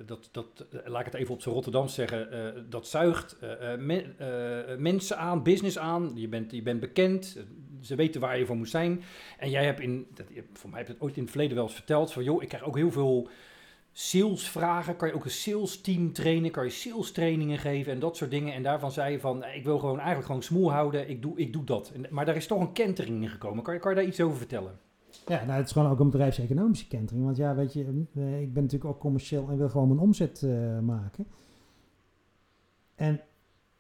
dat, 0.06 0.30
dat, 0.32 0.66
laat 0.86 1.00
ik 1.00 1.06
het 1.06 1.16
even 1.22 1.34
op 1.34 1.42
zijn 1.42 1.54
Rotterdam 1.56 1.88
zeggen, 1.88 2.32
eh, 2.32 2.62
dat 2.70 2.88
zuigt 2.88 3.38
eh, 3.40 3.74
eh, 3.74 3.80
me- 3.80 4.14
eh, 4.18 4.78
mensen 4.78 5.18
aan, 5.18 5.44
business 5.44 5.78
aan, 5.78 6.12
je 6.16 6.28
bent, 6.28 6.52
je 6.52 6.62
bent 6.62 6.80
bekend, 6.80 7.38
ze 7.82 7.96
weten 7.96 8.22
waar 8.22 8.38
je 8.40 8.46
voor 8.46 8.58
moet 8.58 8.70
zijn. 8.70 9.02
En 9.38 9.50
jij 9.50 9.66
hebt 9.66 9.80
in, 9.80 10.08
dat, 10.14 10.26
voor 10.54 10.70
mij 10.70 10.80
heb 10.80 10.88
je 10.88 10.94
het 10.94 11.02
ooit 11.02 11.16
in 11.16 11.22
het 11.22 11.32
verleden 11.32 11.56
wel 11.56 11.66
eens 11.66 11.76
verteld, 11.76 12.14
van 12.14 12.24
joh, 12.24 12.42
ik 12.44 12.48
krijg 12.48 12.64
ook 12.64 12.76
heel 12.78 12.92
veel 12.92 13.30
salesvragen, 14.00 14.96
kan 14.96 15.08
je 15.08 15.14
ook 15.14 15.26
een 15.26 15.32
sales 15.32 15.82
team 15.82 16.14
trainen, 16.14 16.52
kan 16.52 16.64
je 16.64 16.70
sales 16.70 17.12
trainingen 17.12 17.58
geven 17.58 17.94
en 17.94 18.00
dat 18.00 18.18
soort 18.18 18.32
dingen. 18.32 18.54
En 18.54 18.64
daarvan 18.64 18.92
zei 18.92 19.12
je 19.12 19.20
van, 19.20 19.46
ik 19.46 19.64
wil 19.64 19.80
gewoon 19.80 19.98
eigenlijk 19.98 20.26
gewoon 20.26 20.44
smoel 20.44 20.72
houden, 20.72 21.10
ik 21.10 21.22
doe, 21.22 21.38
ik 21.38 21.54
doe 21.54 21.64
dat. 21.64 21.92
En, 21.96 22.06
maar 22.10 22.26
daar 22.26 22.36
is 22.36 22.48
toch 22.48 22.60
een 22.60 22.72
kentering 22.72 23.22
in 23.22 23.30
gekomen, 23.30 23.64
kan 23.64 23.74
je, 23.74 23.80
kan 23.80 23.92
je 23.92 23.98
daar 23.98 24.08
iets 24.08 24.22
over 24.22 24.38
vertellen? 24.38 24.72
Ja, 25.26 25.46
nou, 25.46 25.58
het 25.58 25.66
is 25.66 25.72
gewoon 25.72 25.92
ook 25.92 26.00
een 26.00 26.10
bedrijfseconomische 26.10 26.88
kentering. 26.88 27.26
Want 27.26 27.38
ja, 27.38 27.56
weet 27.56 27.74
je, 27.74 28.06
eh, 28.16 28.42
ik 28.42 28.54
ben 28.54 28.64
natuurlijk 28.64 28.92
ook 28.92 29.00
commercieel 29.00 29.50
en 29.50 29.58
wil 29.58 29.70
gewoon 29.70 29.88
mijn 29.88 30.00
omzet 30.00 30.44
eh, 30.44 30.80
maken. 30.80 31.28
En 32.96 33.22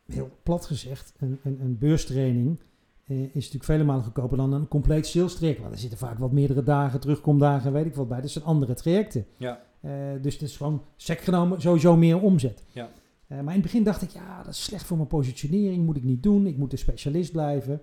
heel 0.06 0.30
plat 0.44 0.66
gezegd, 0.66 1.14
een, 1.18 1.40
een, 1.44 1.62
een 1.62 1.78
beurstraining 1.78 2.60
eh, 3.04 3.24
is 3.24 3.34
natuurlijk 3.34 3.64
vele 3.64 3.84
malen 3.84 4.04
goedkoper 4.04 4.38
dan 4.38 4.54
een 4.54 4.68
compleet 4.68 5.08
sales 5.08 5.36
traject. 5.36 5.60
Want 5.60 5.74
er 5.74 5.80
zitten 5.80 5.98
vaak 6.00 6.18
wat 6.18 6.32
meerdere 6.32 6.64
dagen, 6.64 7.00
terugkomdagen, 7.00 7.74
weet 7.74 7.86
ik 7.86 7.96
wat 7.96 8.08
bij. 8.08 8.22
Dat 8.22 8.30
zijn 8.30 8.46
andere 8.46 8.74
trajecten. 8.74 9.26
Ja. 9.38 9.66
Eh, 9.80 9.92
dus 10.22 10.34
het 10.34 10.42
is 10.42 10.58
gewoon 10.58 10.84
sec 10.96 11.20
genomen 11.20 11.62
sowieso 11.62 11.98
meer 11.98 12.22
omzet. 12.22 12.64
Ja. 12.72 12.90
Eh, 13.28 13.38
maar 13.38 13.54
in 13.54 13.62
het 13.62 13.62
begin 13.62 13.84
dacht 13.84 14.02
ik, 14.02 14.10
ja, 14.10 14.44
dat 14.44 14.54
is 14.54 14.64
slecht 14.64 14.86
voor 14.86 14.98
mijn 14.98 15.10
positionering, 15.10 15.86
moet 15.86 15.98
ik 15.98 16.04
niet 16.04 16.24
doen, 16.24 16.46
ik 16.46 16.58
moet 16.58 16.72
een 16.72 16.78
specialist 16.78 17.32
blijven. 17.32 17.82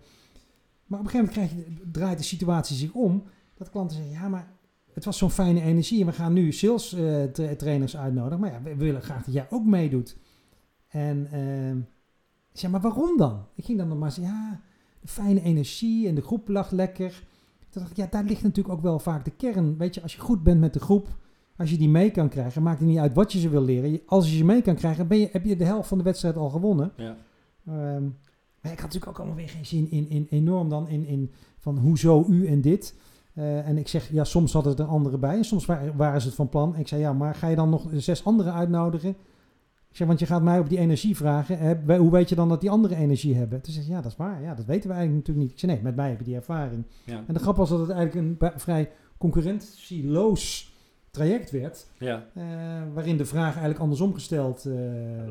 Maar 0.86 0.98
op 0.98 1.04
een 1.04 1.10
gegeven 1.10 1.34
moment 1.34 1.54
krijg 1.54 1.66
je, 1.66 1.90
draait 1.90 2.18
de 2.18 2.24
situatie 2.24 2.76
zich 2.76 2.92
om, 2.92 3.24
dat 3.54 3.70
klanten 3.70 3.96
zeggen, 3.96 4.14
ja, 4.14 4.28
maar 4.28 4.52
het 4.92 5.04
was 5.04 5.18
zo'n 5.18 5.30
fijne 5.30 5.60
energie 5.60 6.00
en 6.00 6.06
we 6.06 6.12
gaan 6.12 6.32
nu 6.32 6.52
sales 6.52 6.92
eh, 6.92 7.22
tra- 7.24 7.56
trainers 7.56 7.96
uitnodigen, 7.96 8.40
maar 8.40 8.52
ja, 8.52 8.62
we, 8.62 8.76
willen 8.76 9.02
graag 9.02 9.24
dat 9.24 9.34
jij 9.34 9.46
ook 9.50 9.64
meedoet. 9.64 10.16
En 10.88 11.26
ehm, 11.30 11.78
ik 12.52 12.60
zei, 12.60 12.72
maar 12.72 12.80
waarom 12.80 13.16
dan? 13.16 13.46
Ik 13.54 13.64
ging 13.64 13.78
dan 13.78 13.88
nog 13.88 13.98
maar 13.98 14.12
zeggen, 14.12 14.34
ja, 14.34 14.60
de 15.00 15.08
fijne 15.08 15.40
energie 15.40 16.08
en 16.08 16.14
de 16.14 16.22
groep 16.22 16.48
lag 16.48 16.70
lekker. 16.70 17.22
Toen 17.70 17.82
dacht 17.82 17.90
ik, 17.90 17.96
ja, 17.96 18.06
daar 18.10 18.24
ligt 18.24 18.42
natuurlijk 18.42 18.74
ook 18.74 18.82
wel 18.82 18.98
vaak 18.98 19.24
de 19.24 19.30
kern. 19.30 19.76
Weet 19.76 19.94
je, 19.94 20.02
als 20.02 20.14
je 20.14 20.20
goed 20.20 20.42
bent 20.42 20.60
met 20.60 20.72
de 20.72 20.80
groep, 20.80 21.08
als 21.56 21.70
je 21.70 21.76
die 21.76 21.88
mee 21.88 22.10
kan 22.10 22.28
krijgen, 22.28 22.62
maakt 22.62 22.78
het 22.78 22.88
niet 22.88 22.98
uit 22.98 23.14
wat 23.14 23.32
je 23.32 23.38
ze 23.38 23.48
wil 23.48 23.62
leren. 23.62 24.00
Als 24.06 24.30
je 24.30 24.36
ze 24.36 24.44
mee 24.44 24.62
kan 24.62 24.74
krijgen, 24.74 25.08
ben 25.08 25.18
je, 25.18 25.28
heb 25.32 25.44
je 25.44 25.56
de 25.56 25.64
helft 25.64 25.88
van 25.88 25.98
de 25.98 26.04
wedstrijd 26.04 26.36
al 26.36 26.50
gewonnen. 26.50 26.92
Ja. 26.96 27.16
Ehm, 27.66 28.02
maar 28.60 28.72
ik 28.72 28.80
had 28.80 28.92
natuurlijk 28.92 29.06
ook 29.06 29.18
allemaal 29.18 29.36
weer 29.36 29.48
geen 29.48 29.66
zin 29.66 29.90
in, 29.90 30.08
in 30.08 30.26
enorm 30.30 30.68
dan 30.68 30.88
in, 30.88 31.06
in 31.06 31.30
van 31.58 31.78
hoezo 31.78 32.24
u 32.28 32.46
en 32.46 32.60
dit. 32.60 32.94
Eh, 33.34 33.68
en 33.68 33.78
ik 33.78 33.88
zeg, 33.88 34.10
ja, 34.10 34.24
soms 34.24 34.52
hadden 34.52 34.76
er 34.76 34.84
anderen 34.84 35.20
bij 35.20 35.36
en 35.36 35.44
soms 35.44 35.66
waren, 35.66 35.96
waren 35.96 36.20
ze 36.20 36.26
het 36.26 36.36
van 36.36 36.48
plan. 36.48 36.76
Ik 36.76 36.88
zei, 36.88 37.00
ja, 37.00 37.12
maar 37.12 37.34
ga 37.34 37.48
je 37.48 37.56
dan 37.56 37.70
nog 37.70 37.88
zes 37.92 38.24
anderen 38.24 38.52
uitnodigen? 38.52 39.16
Ik 39.88 39.96
zeg, 40.00 40.06
want 40.06 40.18
je 40.18 40.26
gaat 40.26 40.42
mij 40.42 40.58
op 40.58 40.68
die 40.68 40.78
energie 40.78 41.16
vragen. 41.16 41.58
Hè, 41.58 41.96
hoe 41.96 42.10
weet 42.10 42.28
je 42.28 42.34
dan 42.34 42.48
dat 42.48 42.60
die 42.60 42.70
andere 42.70 42.96
energie 42.96 43.34
hebben? 43.34 43.60
Toen 43.60 43.72
zeg 43.72 43.84
je, 43.84 43.90
ja, 43.90 44.00
dat 44.00 44.10
is 44.10 44.16
waar. 44.16 44.42
Ja, 44.42 44.54
dat 44.54 44.64
weten 44.64 44.88
we 44.88 44.94
eigenlijk 44.94 45.26
natuurlijk 45.26 45.46
niet. 45.46 45.50
Ik 45.50 45.58
zei, 45.58 45.72
nee, 45.72 45.82
met 45.82 45.96
mij 45.96 46.08
heb 46.08 46.18
je 46.18 46.24
die 46.24 46.34
ervaring. 46.34 46.84
Ja. 47.04 47.24
En 47.26 47.34
de 47.34 47.40
grap 47.40 47.56
was 47.56 47.68
dat 47.68 47.80
het 47.80 47.90
eigenlijk 47.90 48.40
een 48.40 48.50
vrij 48.60 48.90
concurrentieloos 49.18 50.73
traject 51.14 51.50
werd. 51.50 51.86
ja. 51.98 52.26
eh, 52.34 52.44
waarin 52.94 53.16
de 53.16 53.24
vraag 53.24 53.50
eigenlijk 53.50 53.78
andersom 53.78 54.14
gesteld 54.14 54.64
eh, 54.64 54.72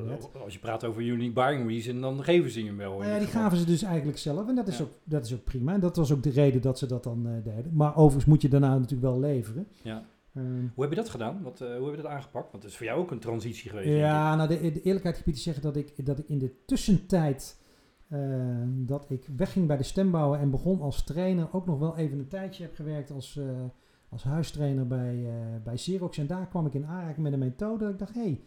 werd. 0.06 0.30
Als 0.44 0.54
je 0.54 0.60
praat 0.60 0.84
over 0.84 1.02
unique 1.02 1.34
buying 1.34 1.68
reason, 1.70 2.02
dan 2.02 2.24
geven 2.24 2.52
ze 2.52 2.60
je 2.60 2.66
hem 2.66 2.78
wel. 2.78 3.04
ja, 3.04 3.18
die 3.20 3.28
gaven 3.28 3.58
ze 3.58 3.66
dus 3.66 3.84
eigenlijk 3.84 4.18
zelf. 4.18 4.48
En 4.48 4.56
dat 4.56 4.68
is, 4.68 4.78
Ja. 4.78 4.84
ook, 4.84 4.92
dat 5.04 5.26
is 5.26 5.34
ook 5.34 5.44
prima. 5.44 5.74
En 5.74 5.80
dat 5.80 5.96
was 5.96 6.12
ook 6.12 6.24
de 6.24 6.30
reden 6.30 6.62
dat 6.62 6.78
ze 6.78 6.86
dat 6.88 7.04
dan 7.04 7.28
eh, 7.28 7.34
deden. 7.56 7.72
Maar 7.76 7.96
overigens 7.96 8.26
moet 8.26 8.42
je 8.42 8.50
daarna 8.50 8.74
natuurlijk 8.78 9.02
wel 9.02 9.20
leveren. 9.20 9.68
Ja. 9.82 10.04
Ehm, 10.36 10.46
Hoe 10.74 10.84
heb 10.84 10.90
je 10.90 10.96
dat 11.00 11.10
gedaan? 11.10 11.40
Wat, 11.44 11.62
eh, 11.62 11.76
hoe 11.78 11.86
heb 11.86 11.96
je 11.96 12.02
dat 12.02 12.12
aangepakt? 12.12 12.52
Want 12.52 12.64
het 12.64 12.72
is 12.72 12.78
voor 12.78 12.86
jou 12.86 13.00
ook 13.00 13.12
een 13.12 13.20
transitie 13.20 13.70
geweest. 13.70 13.90
ja, 13.90 14.36
nou 14.36 14.48
de, 14.50 14.72
de 14.72 14.82
eerlijkheid 14.82 15.18
gebied 15.18 15.36
te 15.36 15.42
zeggen 15.42 15.64
dat 15.64 15.76
ik, 15.76 16.06
dat 16.06 16.20
ik 16.20 16.28
in 16.30 16.40
de 16.40 16.56
tussentijd 16.66 17.62
eh, 18.10 18.20
dat 18.68 19.06
ik 19.10 19.28
wegging 19.38 19.68
bij 19.68 19.78
de 19.78 19.84
stembouwen 19.84 20.40
en 20.40 20.50
begon 20.50 20.82
als 20.82 21.04
trainer 21.04 21.48
ook 21.52 21.66
nog 21.66 21.80
wel 21.80 21.98
even 21.98 22.20
een 22.20 22.28
tijdje 22.28 22.64
heb 22.64 22.76
gewerkt 22.76 23.12
als, 23.12 23.38
eh, 23.38 23.46
als 24.14 24.24
huistrainer 24.24 24.88
bij, 24.88 25.26
eh, 25.26 25.64
bij 25.64 25.76
Xerox. 25.76 26.18
En 26.18 26.28
daar 26.28 26.48
kwam 26.48 26.66
ik 26.66 26.74
in 26.74 26.86
aanraking 26.86 27.24
met 27.24 27.34
een 27.34 27.40
methode. 27.40 27.84
Dat 27.84 27.94
ik 27.94 28.00
dacht, 28.00 28.14
hé, 28.14 28.22
hey, 28.22 28.42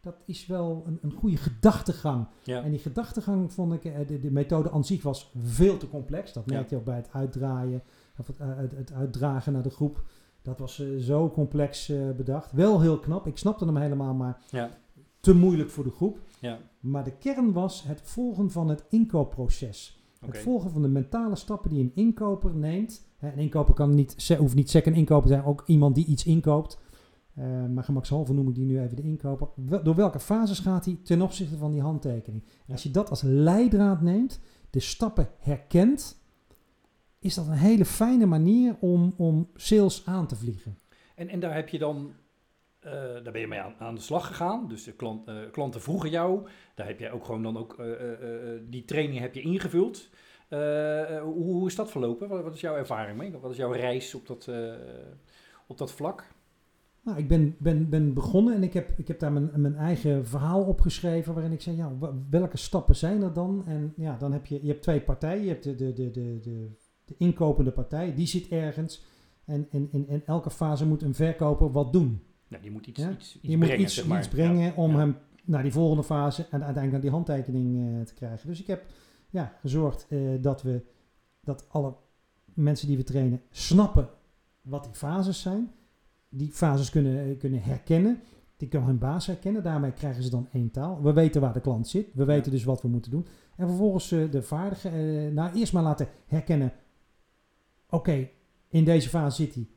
dat 0.00 0.16
is 0.24 0.46
wel 0.46 0.82
een, 0.86 0.98
een 1.02 1.12
goede 1.12 1.36
gedachtegang. 1.36 2.26
Ja. 2.42 2.62
En 2.62 2.70
die 2.70 2.78
gedachtegang 2.78 3.52
vond 3.52 3.72
ik, 3.72 3.84
eh, 3.84 4.06
de, 4.06 4.20
de 4.20 4.30
methode 4.30 4.70
aan 4.70 4.84
zich 4.84 5.02
was 5.02 5.32
veel 5.38 5.76
te 5.76 5.88
complex. 5.88 6.32
Dat 6.32 6.46
merkte 6.46 6.74
je 6.74 6.80
ook 6.80 6.86
bij 6.86 6.96
het 6.96 7.08
uitdraaien, 7.12 7.82
of 8.18 8.26
het, 8.26 8.38
eh, 8.38 8.56
het, 8.56 8.72
het 8.76 8.92
uitdragen 8.92 9.52
naar 9.52 9.62
de 9.62 9.70
groep. 9.70 10.02
Dat 10.42 10.58
was 10.58 10.82
zo 10.98 11.30
complex 11.30 11.92
bedacht. 12.16 12.52
Wel 12.52 12.80
heel 12.80 12.98
knap, 12.98 13.26
ik 13.26 13.38
snapte 13.38 13.64
hem 13.64 13.76
helemaal, 13.76 14.14
maar 14.14 14.38
Ja. 14.50 14.70
te 15.20 15.34
moeilijk 15.34 15.70
voor 15.70 15.84
de 15.84 15.90
groep. 15.90 16.18
Ja. 16.40 16.58
Maar 16.80 17.04
de 17.04 17.16
kern 17.16 17.52
was 17.52 17.82
het 17.82 18.00
volgen 18.02 18.50
van 18.50 18.68
het 18.68 18.84
inkoopproces. 18.88 20.02
Het 20.26 20.38
volgen 20.38 20.70
van 20.70 20.82
de 20.82 20.88
mentale 20.88 21.36
stappen 21.36 21.70
die 21.70 21.80
een 21.80 21.92
inkoper 21.94 22.54
neemt. 22.54 23.06
Een 23.22 23.38
inkoper 23.38 23.74
kan 23.74 23.94
niet, 23.94 24.34
hoeft 24.38 24.54
niet 24.54 24.70
second 24.70 24.96
inkoper 24.96 25.28
te 25.28 25.34
zijn, 25.34 25.44
ook 25.44 25.62
iemand 25.66 25.94
die 25.94 26.06
iets 26.06 26.24
inkoopt. 26.24 26.78
Eh, 27.34 27.66
maar 27.66 27.84
gemakshalve 27.84 28.32
noem 28.32 28.48
ik 28.48 28.54
die 28.54 28.64
nu 28.64 28.80
even 28.80 28.96
de 28.96 29.02
inkoper. 29.02 29.48
Door 29.82 29.94
welke 29.94 30.20
fases 30.20 30.58
gaat 30.58 30.84
hij 30.84 30.98
ten 31.02 31.22
opzichte 31.22 31.56
van 31.56 31.70
die 31.70 31.80
handtekening? 31.80 32.44
En 32.66 32.72
als 32.72 32.82
je 32.82 32.90
dat 32.90 33.10
als 33.10 33.22
leidraad 33.22 34.00
neemt, 34.00 34.40
de 34.70 34.80
stappen 34.80 35.28
herkent, 35.38 36.20
is 37.18 37.34
dat 37.34 37.46
een 37.46 37.52
hele 37.52 37.84
fijne 37.84 38.26
manier 38.26 38.76
om, 38.80 39.14
om 39.16 39.50
sales 39.54 40.06
aan 40.06 40.26
te 40.26 40.36
vliegen. 40.36 40.78
En, 41.14 41.28
en 41.28 41.40
daar 41.40 41.54
heb 41.54 41.68
je 41.68 41.78
dan, 41.78 42.12
eh, 42.78 42.92
daar 42.92 43.32
ben 43.32 43.40
je 43.40 43.48
mee 43.48 43.60
aan, 43.78 43.94
de 43.94 44.00
slag 44.00 44.26
gegaan. 44.26 44.68
Dus 44.68 44.84
de 44.84 44.92
klant, 44.92 45.28
eh, 45.28 45.36
klanten 45.50 45.80
vroegen 45.80 46.10
jou. 46.10 46.48
Daar 46.74 46.86
heb 46.86 46.98
jij 46.98 47.12
ook 47.12 47.24
gewoon 47.24 47.42
dan 47.42 47.56
ook, 47.56 47.82
die 48.68 48.84
training 48.84 49.20
heb 49.20 49.34
je 49.34 49.40
ingevuld. 49.40 50.08
Eh, 50.52 51.16
eh, 51.16 51.22
hoe, 51.22 51.34
hoe 51.54 51.66
is 51.66 51.74
dat 51.74 51.90
verlopen? 51.90 52.28
Wat, 52.28 52.42
wat 52.42 52.54
is 52.54 52.60
jouw 52.60 52.76
ervaring 52.76 53.18
mee? 53.18 53.32
Wat 53.40 53.50
is 53.50 53.56
jouw 53.56 53.72
reis 53.72 54.14
op 54.14 54.26
dat, 54.26 54.48
eh, 54.48 54.72
op 55.66 55.78
dat 55.78 55.92
vlak? 55.92 56.24
Nou, 57.02 57.18
ik 57.18 57.28
ben, 57.28 57.56
ben, 57.58 57.88
ben 57.88 58.14
begonnen 58.14 58.54
en 58.54 58.62
ik 58.62 58.72
heb, 58.72 58.98
ik 58.98 59.08
heb 59.08 59.18
daar 59.18 59.32
mijn, 59.32 59.50
mijn 59.54 59.76
eigen 59.76 60.26
verhaal 60.26 60.62
opgeschreven 60.62 61.34
waarin 61.34 61.52
ik 61.52 61.60
zei, 61.60 61.76
ja, 61.76 61.92
welke 62.30 62.56
stappen 62.56 62.96
zijn 62.96 63.22
er 63.22 63.32
dan? 63.32 63.62
En 63.66 63.92
ja, 63.96 64.16
dan 64.16 64.32
heb 64.32 64.46
je, 64.46 64.58
je 64.62 64.68
hebt 64.68 64.82
twee 64.82 65.00
partijen. 65.00 65.42
Je 65.42 65.48
hebt 65.48 65.62
de, 65.64 65.74
de, 65.74 65.92
de, 65.92 66.10
de, 66.10 66.38
de, 66.40 66.70
de 67.04 67.14
inkopende 67.18 67.70
partij, 67.70 68.14
die 68.14 68.26
zit 68.26 68.48
ergens. 68.48 69.04
En 69.44 69.66
in, 69.70 69.88
in, 69.92 70.08
in 70.08 70.22
elke 70.26 70.50
fase 70.50 70.86
moet 70.86 71.02
een 71.02 71.14
verkoper 71.14 71.72
wat 71.72 71.92
doen. 71.92 72.22
Nou, 72.48 72.62
die 72.62 72.72
moet 72.72 72.86
iets, 72.86 73.00
Ja? 73.00 73.10
iets, 73.10 73.34
iets 73.34 73.46
je 73.50 73.56
moet 73.56 73.66
brengen, 73.66 73.84
iets, 73.84 73.94
zeg 73.94 74.06
maar. 74.06 74.18
iets 74.18 74.28
brengen 74.28 74.62
Ja. 74.64 74.72
om 74.76 74.90
Ja. 74.90 74.98
hem 74.98 75.16
naar 75.44 75.62
die 75.62 75.72
volgende 75.72 76.02
fase 76.02 76.42
en 76.42 76.50
uiteindelijk 76.64 76.92
naar 76.92 77.00
die 77.00 77.10
handtekening 77.10 78.06
te 78.06 78.14
krijgen. 78.14 78.48
Dus 78.48 78.60
ik 78.60 78.66
heb 78.66 78.82
ja, 79.32 79.56
gezorgd 79.60 80.06
eh, 80.08 80.18
dat 80.40 80.62
we 80.62 80.82
dat 81.40 81.66
alle 81.68 81.94
mensen 82.54 82.88
die 82.88 82.96
we 82.96 83.04
trainen 83.04 83.42
snappen 83.50 84.08
wat 84.62 84.84
die 84.84 84.94
fases 84.94 85.40
zijn. 85.40 85.70
Die 86.28 86.50
fases 86.52 86.90
kunnen, 86.90 87.28
eh, 87.30 87.38
kunnen 87.38 87.62
herkennen. 87.62 88.20
Die 88.56 88.68
kunnen 88.68 88.88
hun 88.88 88.98
baas 88.98 89.26
herkennen. 89.26 89.62
Daarmee 89.62 89.92
krijgen 89.92 90.22
ze 90.22 90.30
dan 90.30 90.48
één 90.52 90.70
taal. 90.70 91.02
We 91.02 91.12
weten 91.12 91.40
waar 91.40 91.52
de 91.52 91.60
klant 91.60 91.88
zit. 91.88 92.06
We 92.14 92.24
weten 92.24 92.52
dus 92.52 92.64
wat 92.64 92.82
we 92.82 92.88
moeten 92.88 93.10
doen. 93.10 93.26
En 93.56 93.66
vervolgens 93.68 94.12
eh, 94.12 94.30
de 94.30 94.42
vaardigen. 94.42 94.92
eh, 94.92 95.32
nou, 95.32 95.54
eerst 95.54 95.72
maar 95.72 95.82
laten 95.82 96.08
herkennen. 96.26 96.72
Oké, 97.90 98.28
in 98.68 98.84
deze 98.84 99.08
fase 99.08 99.42
zit 99.42 99.54
hij. 99.54 99.68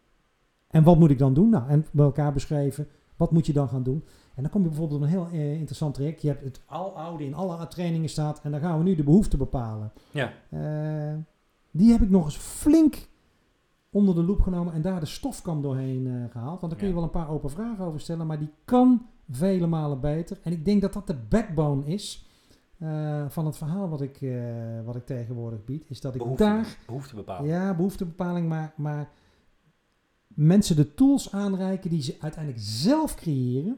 En 0.67 0.83
wat 0.83 0.99
moet 0.99 1.09
ik 1.11 1.17
dan 1.17 1.33
doen? 1.33 1.49
Nou, 1.49 1.69
en 1.69 1.85
bij 1.91 2.05
elkaar 2.05 2.33
beschreven. 2.33 2.87
Wat 3.17 3.31
moet 3.31 3.45
je 3.45 3.53
dan 3.53 3.67
gaan 3.69 3.83
doen? 3.83 4.03
En 4.35 4.41
dan 4.41 4.51
kom 4.51 4.61
je 4.61 4.67
bijvoorbeeld 4.67 4.99
op 4.99 5.05
een 5.05 5.11
heel 5.13 5.27
eh, 5.31 5.53
interessant 5.53 5.93
traject. 5.93 6.21
Je 6.21 6.27
hebt 6.27 6.43
het 6.43 6.61
al 6.65 6.97
oude 6.97 7.25
in 7.25 7.33
alle 7.33 7.67
trainingen 7.67 8.09
staat. 8.09 8.41
En 8.43 8.51
dan 8.51 8.59
gaan 8.59 8.77
we 8.77 8.83
nu 8.83 8.95
de 8.95 9.03
behoefte 9.03 9.37
bepalen. 9.37 9.91
Ja, 10.11 10.33
Eh, 10.49 11.13
die 11.71 11.91
heb 11.91 12.01
ik 12.01 12.09
nog 12.09 12.25
eens 12.25 12.37
flink 12.37 13.07
onder 13.89 14.15
de 14.15 14.23
loep 14.23 14.41
genomen 14.41 14.73
en 14.73 14.81
daar 14.81 14.99
de 14.99 15.05
stofkam 15.05 15.61
doorheen 15.61 16.07
eh, 16.07 16.31
gehaald. 16.31 16.59
Want 16.59 16.71
daar 16.71 16.79
kun 16.79 16.87
je 16.87 16.93
wel 16.93 17.03
een 17.03 17.09
paar 17.09 17.29
open 17.29 17.49
vragen 17.49 17.85
over 17.85 17.99
stellen, 17.99 18.27
maar 18.27 18.39
die 18.39 18.51
kan 18.65 19.05
vele 19.29 19.67
malen 19.67 19.99
beter. 19.99 20.37
En 20.43 20.51
ik 20.51 20.65
denk 20.65 20.81
dat 20.81 20.93
dat 20.93 21.07
de 21.07 21.15
backbone 21.29 21.85
is 21.85 22.25
van 23.27 23.45
het 23.45 23.57
verhaal 23.57 23.89
wat 23.89 24.01
ik, 24.01 24.25
wat 24.85 24.95
ik 24.95 25.05
tegenwoordig 25.05 25.63
bied. 25.63 25.89
Is 25.89 26.01
dat 26.01 26.15
ik 26.15 26.21
behoefte, 26.21 26.43
daar, 26.43 26.77
behoefte 26.85 27.15
bepalen. 27.15 27.49
ja, 27.49 27.73
behoeftebepaling, 27.75 28.47
maar, 28.47 28.73
maar 28.77 29.09
mensen 30.35 30.75
de 30.75 30.93
tools 30.93 31.31
aanreiken 31.31 31.89
die 31.89 32.01
ze 32.01 32.15
uiteindelijk 32.19 32.63
zelf 32.63 33.15
creëren. 33.15 33.77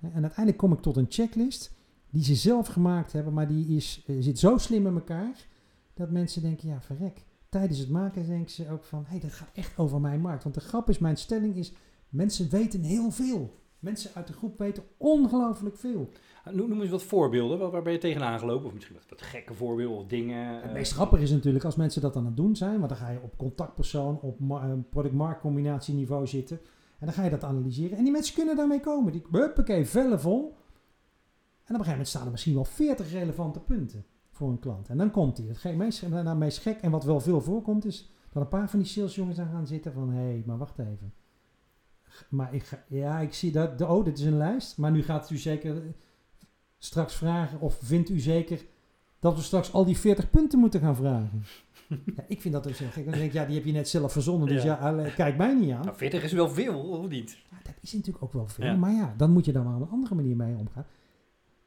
En 0.00 0.12
uiteindelijk 0.12 0.56
kom 0.56 0.72
ik 0.72 0.80
tot 0.80 0.96
een 0.96 1.06
checklist 1.08 1.76
die 2.10 2.24
ze 2.24 2.34
zelf 2.34 2.66
gemaakt 2.66 3.12
hebben, 3.12 3.32
maar 3.32 3.48
die 3.48 3.76
is, 3.76 4.04
eh, 4.06 4.16
zit 4.18 4.38
zo 4.38 4.58
slim 4.58 4.86
in 4.86 4.94
elkaar 4.94 5.46
dat 5.94 6.10
mensen 6.10 6.42
denken, 6.42 6.68
ja 6.68 6.80
verrek. 6.80 7.24
Tijdens 7.48 7.78
het 7.78 7.88
maken 7.88 8.26
denken 8.26 8.50
ze 8.50 8.70
ook 8.70 8.84
van, 8.84 9.02
hé, 9.04 9.10
hey, 9.10 9.20
dat 9.20 9.32
gaat 9.32 9.50
echt 9.54 9.78
over 9.78 10.00
mijn 10.00 10.20
markt. 10.20 10.42
Want 10.42 10.54
de 10.54 10.60
grap 10.60 10.88
is, 10.88 10.98
mijn 10.98 11.16
stelling 11.16 11.56
is, 11.56 11.72
mensen 12.08 12.50
weten 12.50 12.80
heel 12.82 13.10
veel. 13.10 13.60
Mensen 13.78 14.10
uit 14.14 14.26
de 14.26 14.32
groep 14.32 14.58
weten 14.58 14.82
ongelooflijk 14.96 15.76
veel. 15.76 16.08
Noem, 16.52 16.68
noem 16.68 16.80
eens 16.80 16.90
wat 16.90 17.02
voorbeelden. 17.02 17.58
Waar, 17.58 17.70
waar 17.70 17.82
ben 17.82 17.92
je 17.92 17.98
tegenaan 17.98 18.38
gelopen? 18.38 18.66
Of 18.66 18.74
misschien 18.74 18.94
wat, 18.94 19.06
wat 19.08 19.22
gekke 19.22 19.54
voorbeelden 19.54 19.98
of 19.98 20.06
dingen. 20.06 20.54
Het 20.54 20.64
eh, 20.64 20.72
meest 20.72 20.92
grappige 20.92 21.22
is 21.22 21.30
natuurlijk 21.30 21.64
als 21.64 21.76
mensen 21.76 22.02
dat 22.02 22.16
aan 22.16 22.24
het 22.24 22.36
doen 22.36 22.56
zijn, 22.56 22.76
want 22.76 22.88
dan 22.88 22.98
ga 22.98 23.10
je 23.10 23.22
op 23.22 23.36
contactpersoon, 23.36 24.20
op 24.20 24.40
eh, 24.50 24.72
product-markt 24.90 25.40
combinatieniveau 25.40 26.26
zitten. 26.26 26.60
En 26.98 27.06
dan 27.06 27.14
ga 27.14 27.24
je 27.24 27.30
dat 27.30 27.44
analyseren. 27.44 27.98
En 27.98 28.02
die 28.02 28.12
mensen 28.12 28.34
kunnen 28.34 28.56
daarmee 28.56 28.80
komen. 28.80 29.12
Die, 29.12 29.22
huppakee, 29.30 29.86
vellen 29.86 30.20
vol. 30.20 30.42
En 30.44 31.74
op 31.74 31.80
een 31.80 31.86
gegeven 31.86 31.90
moment 31.90 32.08
staan 32.08 32.24
er 32.24 32.30
misschien 32.30 32.54
wel 32.54 32.64
40 32.64 33.12
relevante 33.12 33.60
punten 33.60 34.04
voor 34.30 34.50
een 34.50 34.58
klant. 34.58 34.88
En 34.88 34.98
dan 34.98 35.10
komt 35.10 35.38
hij. 35.38 35.46
Het 35.46 35.76
meest, 35.76 36.08
nou, 36.08 36.36
meest 36.36 36.58
gek 36.58 36.80
en 36.80 36.90
wat 36.90 37.04
wel 37.04 37.20
veel 37.20 37.40
voorkomt 37.40 37.84
is 37.84 38.10
dat 38.32 38.42
een 38.42 38.48
paar 38.48 38.70
van 38.70 38.78
die 38.78 38.88
salesjongens 38.88 39.36
daar 39.36 39.46
gaan 39.46 39.66
zitten 39.66 39.92
van... 39.92 40.10
Hé, 40.10 40.22
hey, 40.22 40.42
maar 40.46 40.58
wacht 40.58 40.78
even. 40.78 41.12
Maar 42.28 42.54
ik 42.54 42.62
ga, 42.62 42.84
ja, 42.88 43.20
ik 43.20 43.34
zie 43.34 43.52
dat... 43.52 43.80
Oh, 43.80 44.04
dit 44.04 44.18
is 44.18 44.24
een 44.24 44.36
lijst. 44.36 44.78
Maar 44.78 44.90
nu 44.90 45.02
gaat 45.02 45.30
u 45.30 45.36
zeker 45.36 45.76
eh, 45.76 45.82
straks 46.78 47.14
vragen 47.14 47.60
of 47.60 47.78
vindt 47.82 48.08
u 48.08 48.18
zeker 48.18 48.64
dat 49.18 49.36
we 49.36 49.42
straks 49.42 49.72
al 49.72 49.84
die 49.84 49.98
40 49.98 50.30
punten 50.30 50.58
moeten 50.58 50.80
gaan 50.80 50.96
vragen. 50.96 51.42
ja, 52.16 52.24
ik 52.28 52.40
vind 52.40 52.54
dat 52.54 52.64
heel 52.64 52.90
gek. 52.90 53.04
Dan 53.04 53.12
denk 53.12 53.24
ik, 53.24 53.32
ja, 53.32 53.44
die 53.44 53.54
heb 53.54 53.64
je 53.64 53.72
net 53.72 53.88
zelf 53.88 54.12
verzonnen, 54.12 54.48
dus 54.48 54.62
ja, 54.62 55.10
kijk 55.16 55.36
mij 55.36 55.54
niet 55.54 55.72
aan. 55.72 55.84
Nou, 55.84 55.96
40 55.96 56.22
is 56.22 56.32
wel 56.32 56.50
veel, 56.50 56.80
of 56.80 57.08
niet? 57.08 57.38
Ja, 57.50 57.56
dat 57.62 57.74
is 57.80 57.92
natuurlijk 57.92 58.24
ook 58.24 58.32
wel 58.32 58.46
veel. 58.46 58.76
Maar 58.76 58.92
ja, 58.92 59.14
dan 59.16 59.30
moet 59.30 59.44
je 59.44 59.52
daar 59.52 59.64
maar 59.64 59.74
op 59.74 59.80
een 59.80 59.88
andere 59.88 60.14
manier 60.14 60.36
mee 60.36 60.56
omgaan. 60.56 60.86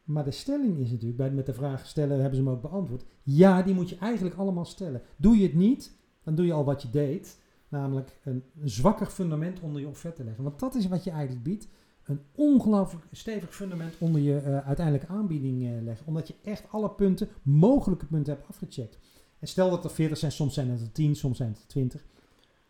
Maar 0.03 0.23
de 0.23 0.31
stelling 0.31 0.77
is 0.77 0.91
natuurlijk, 0.91 1.17
bij, 1.17 1.31
met 1.31 1.45
de 1.45 1.53
vraag 1.53 1.85
stellen 1.85 2.19
hebben 2.19 2.35
ze 2.35 2.43
hem 2.43 2.53
ook 2.53 2.61
beantwoord. 2.61 3.05
Ja, 3.23 3.61
die 3.61 3.73
moet 3.73 3.89
je 3.89 3.95
eigenlijk 3.95 4.35
allemaal 4.35 4.65
stellen. 4.65 5.01
Doe 5.15 5.37
je 5.37 5.43
het 5.43 5.53
niet, 5.53 5.97
dan 6.23 6.35
doe 6.35 6.45
je 6.45 6.53
al 6.53 6.65
wat 6.65 6.81
je 6.81 6.89
deed. 6.89 7.39
Namelijk 7.71 8.19
een, 8.23 8.43
zwakker 8.63 9.05
fundament 9.05 9.59
onder 9.59 9.81
je 9.81 9.87
offerte 9.87 10.23
leggen. 10.23 10.43
Want 10.43 10.59
dat 10.59 10.75
is 10.75 10.87
wat 10.87 11.03
je 11.03 11.11
eigenlijk 11.11 11.43
biedt. 11.43 11.67
Een 12.03 12.21
ongelooflijk 12.35 13.05
stevig 13.11 13.55
fundament 13.55 13.93
onder 13.97 14.21
je 14.21 14.37
eh, 14.37 14.67
uiteindelijke 14.67 15.13
aanbieding 15.13 15.65
eh, 15.65 15.81
leggen. 15.83 16.07
Omdat 16.07 16.27
je 16.27 16.33
echt 16.43 16.63
alle 16.71 16.89
punten, 16.89 17.29
mogelijke 17.43 18.05
punten 18.05 18.33
hebt 18.33 18.47
afgecheckt. 18.47 18.97
En 19.39 19.47
stel 19.47 19.69
dat 19.69 19.83
er 19.83 19.89
40 19.91 20.17
zijn, 20.17 20.31
soms 20.31 20.53
zijn 20.53 20.69
het 20.69 20.81
er 20.81 20.91
10, 20.91 21.15
soms 21.15 21.37
zijn 21.37 21.49
het 21.49 21.59
er 21.61 21.67
20. 21.67 22.05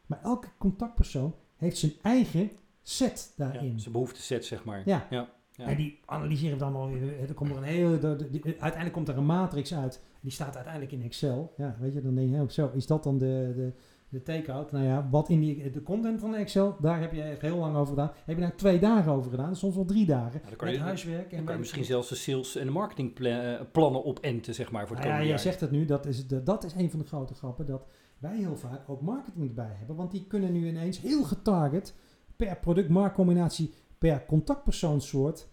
Maar 0.05 0.19
elke 0.23 0.47
contactpersoon 0.57 1.35
heeft 1.55 1.77
zijn 1.77 1.91
eigen 2.01 2.51
set 2.81 3.33
Ja, 3.35 3.45
daarin. 3.51 3.79
zijn 3.79 3.91
behoefteset, 3.93 4.45
zeg 4.45 4.63
maar. 4.63 4.81
Ja. 4.85 5.07
Ja. 5.09 5.29
Ja. 5.51 5.65
En 5.67 5.77
die 5.77 5.99
analyseren 6.05 6.57
dan 6.57 6.75
al. 6.75 6.89
Er 7.27 7.33
komt 7.33 7.49
er 7.51 7.57
een 7.57 7.63
hele. 7.63 7.99
de- 7.99 8.15
de- 8.15 8.29
die- 8.29 8.43
uiteindelijk 8.45 8.93
komt 8.93 9.07
er 9.07 9.17
een 9.17 9.25
matrix 9.25 9.73
uit. 9.73 10.01
Die 10.21 10.31
staat 10.31 10.55
uiteindelijk 10.55 10.93
in 10.93 11.01
Excel. 11.03 11.53
Ja, 11.57 11.75
weet 11.79 11.93
je, 11.93 12.01
dan 12.01 12.15
denk 12.15 12.29
je, 12.29 12.41
oh, 12.41 12.49
zo, 12.49 12.71
is 12.73 12.85
dat 12.87 13.03
dan 13.03 13.17
de, 13.17 13.51
de, 13.55 13.73
de 14.11 14.21
take-out? 14.21 14.71
Nou 14.71 14.85
ja, 14.85 15.07
wat 15.11 15.29
in 15.29 15.39
die, 15.39 15.71
de 15.71 15.83
content 15.83 16.19
van 16.19 16.35
Excel, 16.35 16.75
daar 16.79 17.01
heb 17.01 17.13
je 17.13 17.21
echt 17.21 17.41
heel 17.41 17.57
lang 17.57 17.75
over 17.75 17.93
gedaan. 17.93 18.11
Heb 18.25 18.35
je 18.35 18.41
daar 18.41 18.55
twee 18.55 18.79
dagen 18.79 19.11
over 19.11 19.31
gedaan, 19.31 19.55
soms 19.55 19.75
wel 19.75 19.85
drie 19.85 20.05
dagen. 20.05 20.41
Dan 20.41 20.67
met 20.67 20.75
je- 20.75 20.79
huiswerk. 20.81 21.29
Dan 21.29 21.39
en 21.39 21.45
kan 21.45 21.53
je 21.53 21.59
misschien 21.59 21.85
zelfs 21.85 22.09
de 22.09 22.15
sales- 22.15 22.55
en 22.55 22.65
de 22.65 22.71
marketingplannen 22.71 24.05
openten, 24.05 24.53
zeg 24.53 24.71
maar, 24.71 24.87
voor 24.87 24.95
het 24.95 25.05
Nou 25.05 25.21
ja, 25.21 25.27
jij 25.27 25.37
zegt 25.37 25.59
het 25.59 25.71
nu, 25.71 25.85
dat 25.85 26.05
is, 26.05 26.27
de, 26.27 26.43
dat 26.43 26.63
is 26.63 26.73
een 26.73 26.89
van 26.89 26.99
de 26.99 27.05
grote 27.05 27.33
grappen, 27.33 27.65
dat 27.65 27.85
wij 28.17 28.37
heel 28.37 28.55
vaak 28.57 28.89
ook 28.89 29.01
marketing 29.01 29.47
erbij 29.47 29.75
hebben. 29.77 29.95
Want 29.95 30.11
die 30.11 30.25
kunnen 30.27 30.51
nu 30.51 30.67
ineens 30.67 30.99
heel 30.99 31.23
getarget 31.23 31.95
per 32.35 32.57
product-marktcombinatie, 32.57 33.73
per 33.97 34.25
contactpersoonssoort 34.25 35.47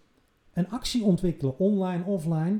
een 0.53 0.71
actie 0.71 1.03
ontwikkelen, 1.05 1.59
online, 1.59 2.05
offline. 2.05 2.59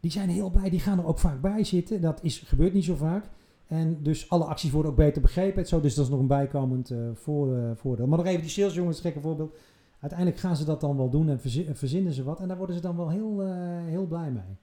Die 0.00 0.10
zijn 0.10 0.28
heel 0.28 0.50
blij, 0.50 0.70
die 0.70 0.80
gaan 0.80 0.98
er 0.98 1.06
ook 1.06 1.18
vaak 1.18 1.40
bij 1.40 1.64
zitten. 1.64 2.00
Dat 2.00 2.22
is, 2.22 2.38
gebeurt 2.38 2.72
niet 2.72 2.84
zo 2.84 2.94
vaak. 2.94 3.24
En 3.66 4.02
dus 4.02 4.28
alle 4.30 4.44
acties 4.44 4.70
worden 4.70 4.90
ook 4.90 4.96
beter 4.96 5.22
begrepen. 5.22 5.62
en 5.62 5.68
Zo, 5.68 5.80
dus 5.80 5.94
dat 5.94 6.04
is 6.04 6.10
nog 6.10 6.20
een 6.20 6.26
bijkomend 6.26 6.90
eh, 6.90 6.98
voor, 7.14 7.56
eh, 7.56 7.70
voordeel. 7.74 8.06
Maar 8.06 8.18
nog 8.18 8.26
even 8.26 8.40
die 8.40 8.50
salesjongens, 8.50 9.00
gekke 9.00 9.20
voorbeeld. 9.20 9.56
Uiteindelijk 10.00 10.40
gaan 10.40 10.56
ze 10.56 10.64
dat 10.64 10.80
dan 10.80 10.96
wel 10.96 11.10
doen 11.10 11.28
en 11.28 11.40
verzi- 11.40 11.68
verzinnen 11.72 12.12
ze 12.12 12.24
wat. 12.24 12.40
En 12.40 12.48
daar 12.48 12.56
worden 12.56 12.76
ze 12.76 12.82
dan 12.82 12.96
wel 12.96 13.10
heel, 13.10 13.42
eh, 13.42 13.84
heel 13.84 14.06
blij 14.06 14.30
mee. 14.30 14.56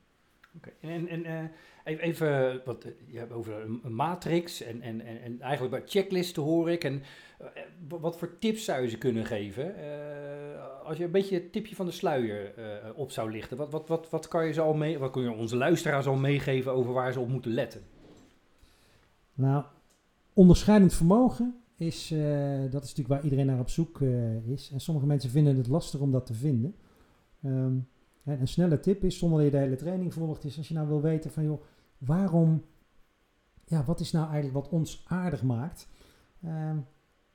Oké, 0.56 0.69
En, 0.82 1.08
en 1.08 1.25
eh, 1.84 1.99
even, 2.02 2.62
wat, 2.65 2.86
je 3.06 3.17
hebt 3.17 3.32
over 3.32 3.54
een, 3.84 3.93
matrix 3.93 4.62
en, 4.62 4.82
en, 4.82 5.02
en, 5.06 5.21
en 5.21 5.41
eigenlijk 5.41 5.71
bij 5.73 5.84
checklisten 5.86 6.43
hoor 6.43 6.71
ik. 6.71 6.84
En 6.84 7.02
wat 7.99 8.17
voor 8.17 8.38
tips 8.39 8.65
zou 8.65 8.82
je 8.82 8.89
ze 8.89 8.97
kunnen 8.97 9.25
geven? 9.25 9.73
Als 10.84 10.97
je 10.97 11.04
een 11.04 11.12
beetje 11.12 11.36
het 11.36 11.52
tipje 11.52 11.75
van 11.75 11.86
de 11.86 11.91
sluier 11.91 12.54
op 12.95 13.12
zou 13.12 13.32
lichten, 13.32 13.58
wat, 13.58 13.71
wat, 13.71 13.88
wat, 13.88 14.10
wat 14.10 14.28
kan 14.28 14.45
je 14.45 14.54
ze 14.54 14.62
al 14.62 14.73
mee, 14.73 14.99
wat 14.99 15.12
kun 15.12 15.21
je 15.21 15.32
onze 15.32 15.56
luisteraars 15.58 16.08
al 16.08 16.15
meegeven 16.15 16.71
over 16.71 16.93
waar 16.93 17.13
ze 17.13 17.19
op 17.19 17.30
moeten 17.30 17.52
letten? 17.52 17.82
Nou, 19.41 19.63
onderscheidend 20.34 20.93
vermogen 20.93 21.56
is, 21.75 22.12
eh, 22.12 22.62
dat 22.62 22.84
is 22.84 22.89
natuurlijk 22.89 23.08
waar 23.08 23.23
iedereen 23.23 23.45
naar 23.45 23.60
op 23.60 23.69
zoek 23.69 24.01
eh, 24.01 24.47
is. 24.47 24.71
En 24.71 24.80
sommige 24.80 25.06
mensen 25.08 25.30
vinden 25.30 25.58
het 25.58 25.67
lastig 25.67 25.99
om 25.99 26.12
dat 26.12 26.25
te 26.25 26.34
vinden. 26.34 26.75
Ehm, 27.43 27.75
en 28.23 28.39
een 28.39 28.47
snelle 28.47 28.80
tip 28.80 29.04
is, 29.04 29.17
zonder 29.17 29.38
dat 29.38 29.51
je 29.51 29.58
de 29.58 29.63
hele 29.63 29.75
training 29.75 30.13
volgt, 30.13 30.43
is 30.43 30.58
als 30.58 30.67
je 30.67 30.73
nou 30.73 30.88
wil 30.88 31.01
weten 31.01 31.32
van 31.32 31.43
joh, 31.43 31.62
waarom, 31.97 32.63
ja, 33.65 33.84
wat 33.84 33.99
is 33.99 34.12
nou 34.12 34.25
eigenlijk 34.32 34.54
wat 34.54 34.69
ons 34.69 35.04
aardig 35.08 35.43
maakt? 35.43 35.88
Ehm, 36.43 36.77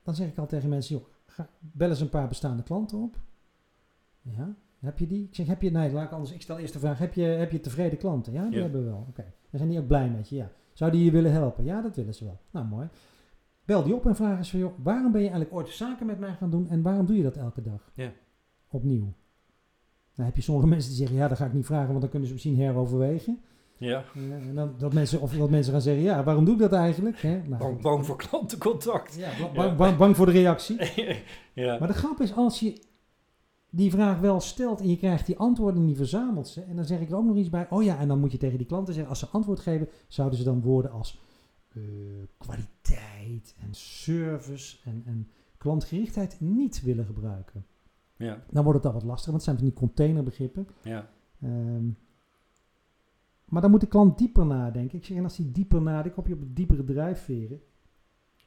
dan 0.03 0.15
zeg 0.15 0.27
ik 0.27 0.37
al 0.37 0.47
tegen 0.47 0.69
mensen, 0.69 0.95
joh, 0.95 1.05
ga, 1.25 1.49
bel 1.59 1.89
eens 1.89 1.99
een 2.01 2.09
paar 2.09 2.27
bestaande 2.27 2.63
klanten 2.63 2.97
op. 2.97 3.19
Ja, 4.21 4.55
heb 4.79 4.99
je 4.99 5.07
die? 5.07 5.23
Ik 5.23 5.35
zeg, 5.35 5.47
heb 5.47 5.61
je, 5.61 5.71
nee, 5.71 5.91
laat 5.91 6.05
ik 6.05 6.11
anders, 6.11 6.31
ik 6.31 6.41
stel 6.41 6.57
eerst 6.57 6.73
de 6.73 6.79
vraag, 6.79 6.97
heb 6.99 7.13
je, 7.13 7.21
heb 7.23 7.51
je 7.51 7.59
tevreden 7.59 7.97
klanten? 7.97 8.33
Ja, 8.33 8.45
die 8.45 8.55
Ja. 8.55 8.61
hebben 8.61 8.83
we 8.83 8.89
wel. 8.89 9.05
Oké, 9.09 9.23
dan 9.23 9.59
zijn 9.59 9.69
die 9.69 9.79
ook 9.79 9.87
blij 9.87 10.09
met 10.09 10.29
je, 10.29 10.35
ja. 10.35 10.51
Zou 10.77 10.91
die 10.91 11.03
je 11.05 11.11
willen 11.11 11.31
helpen? 11.31 11.63
Ja, 11.63 11.81
dat 11.81 11.95
willen 11.95 12.13
ze 12.13 12.23
wel. 12.23 12.39
Nou, 12.51 12.65
mooi. 12.65 12.87
Bel 13.65 13.83
die 13.83 13.95
op 13.95 14.05
en 14.05 14.15
vraag 14.15 14.37
eens 14.37 14.49
van, 14.49 14.59
joh, 14.59 14.73
waarom 14.83 15.11
ben 15.11 15.21
je 15.21 15.29
eigenlijk 15.29 15.57
ooit 15.59 15.69
zaken 15.69 16.05
met 16.05 16.19
mij 16.19 16.33
gaan 16.33 16.49
doen 16.49 16.67
en 16.69 16.81
waarom 16.81 17.05
doe 17.05 17.17
je 17.17 17.23
dat 17.23 17.35
elke 17.37 17.61
dag? 17.61 17.91
Ja. 17.93 18.11
Opnieuw. 18.67 19.13
Dan 20.15 20.25
heb 20.25 20.35
je 20.35 20.41
sommige 20.41 20.67
mensen 20.73 20.89
die 20.89 20.99
zeggen, 20.99 21.17
ja, 21.17 21.27
dat 21.27 21.37
ga 21.37 21.45
ik 21.45 21.53
niet 21.53 21.65
vragen, 21.65 21.87
want 21.87 22.01
dan 22.01 22.09
kunnen 22.09 22.27
ze 22.27 22.33
misschien 22.33 22.55
heroverwegen. 22.55 23.39
Ja, 23.77 24.03
Eh, 24.15 24.31
en 24.47 24.55
dan, 24.55 24.73
dat 24.77 24.93
mensen, 24.93 25.21
of 25.21 25.33
dat 25.33 25.49
mensen 25.49 25.71
gaan 25.73 25.81
zeggen, 25.81 26.03
ja, 26.03 26.23
waarom 26.23 26.45
doe 26.45 26.53
ik 26.53 26.59
dat 26.59 26.73
eigenlijk? 26.73 27.21
Hè? 27.21 27.41
Nou, 27.47 27.57
bang, 27.57 27.81
bang 27.81 28.05
voor 28.05 28.17
klantencontact. 28.17 29.15
ja, 29.15 29.29
bang, 29.39 29.53
bang, 29.53 29.77
bang, 29.77 29.97
bang 29.97 30.15
voor 30.15 30.25
de 30.25 30.31
reactie. 30.31 30.77
ja. 31.53 31.77
Maar 31.79 31.87
de 31.87 31.93
grap 31.93 32.21
is, 32.21 32.35
als 32.35 32.59
je 32.59 32.81
die 33.69 33.91
vraag 33.91 34.19
wel 34.19 34.39
stelt 34.39 34.79
en 34.81 34.89
je 34.89 34.97
krijgt 34.97 35.25
die 35.25 35.37
antwoorden 35.37 35.81
en 35.81 35.87
die 35.87 35.95
verzamelt 35.95 36.47
ze, 36.47 36.61
en 36.61 36.75
dan 36.75 36.85
zeg 36.85 36.99
ik 36.99 37.09
er 37.09 37.15
ook 37.15 37.25
nog 37.25 37.35
iets 37.35 37.49
bij, 37.49 37.69
oh 37.69 37.83
ja, 37.83 37.99
en 37.99 38.07
dan 38.07 38.19
moet 38.19 38.31
je 38.31 38.37
tegen 38.37 38.57
die 38.57 38.67
klanten 38.67 38.93
zeggen, 38.93 39.11
als 39.11 39.19
ze 39.19 39.27
antwoord 39.27 39.59
geven, 39.59 39.87
zouden 40.07 40.37
ze 40.37 40.43
dan 40.43 40.61
woorden 40.61 40.91
als 40.91 41.19
eh, 41.73 41.81
kwaliteit 42.37 43.55
en 43.59 43.73
service 43.73 44.77
en, 44.83 45.03
en 45.05 45.29
klantgerichtheid 45.57 46.39
niet 46.39 46.81
willen 46.81 47.05
gebruiken. 47.05 47.65
ja, 48.15 48.43
Dan 48.49 48.63
wordt 48.63 48.83
het 48.83 48.87
al 48.87 48.93
wat 48.93 49.03
lastiger, 49.03 49.31
want 49.31 49.45
het 49.45 49.55
zijn 49.55 49.57
van 49.57 49.65
die 49.65 49.87
containerbegrippen. 49.87 50.67
ja. 50.83 51.09
Ehm, 51.41 51.89
maar 53.45 53.61
dan 53.61 53.71
moet 53.71 53.81
de 53.81 53.87
klant 53.87 54.17
dieper 54.17 54.45
nadenken. 54.45 54.97
Ik 54.97 55.05
zeg, 55.05 55.17
en 55.17 55.23
als 55.23 55.37
hij 55.37 55.49
dieper 55.51 55.81
nadenkt, 55.81 56.15
kom 56.15 56.27
je 56.27 56.33
op 56.33 56.55
diepere 56.55 56.83
drijfveren. 56.83 57.61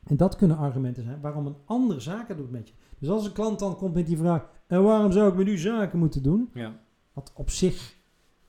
En 0.07 0.17
dat 0.17 0.37
kunnen 0.37 0.57
argumenten 0.57 1.03
zijn 1.05 1.21
waarom 1.21 1.47
een 1.47 1.57
ander 1.65 2.03
zaken 2.03 2.37
doet 2.37 2.51
met 2.51 2.69
je. 2.69 2.75
Dus 2.99 3.09
als 3.09 3.27
een 3.27 3.33
klant 3.33 3.59
dan 3.59 3.77
komt 3.77 3.95
met 3.95 4.07
die 4.07 4.17
vraag, 4.19 4.49
en 4.67 4.83
waarom 4.83 5.13
zou 5.13 5.29
ik 5.31 5.35
met 5.37 5.47
u 5.47 5.59
zaken 5.59 5.99
moeten 5.99 6.23
doen? 6.23 6.51
ja. 6.55 6.73
Wat 7.13 7.33
op 7.35 7.51
zich... 7.51 7.99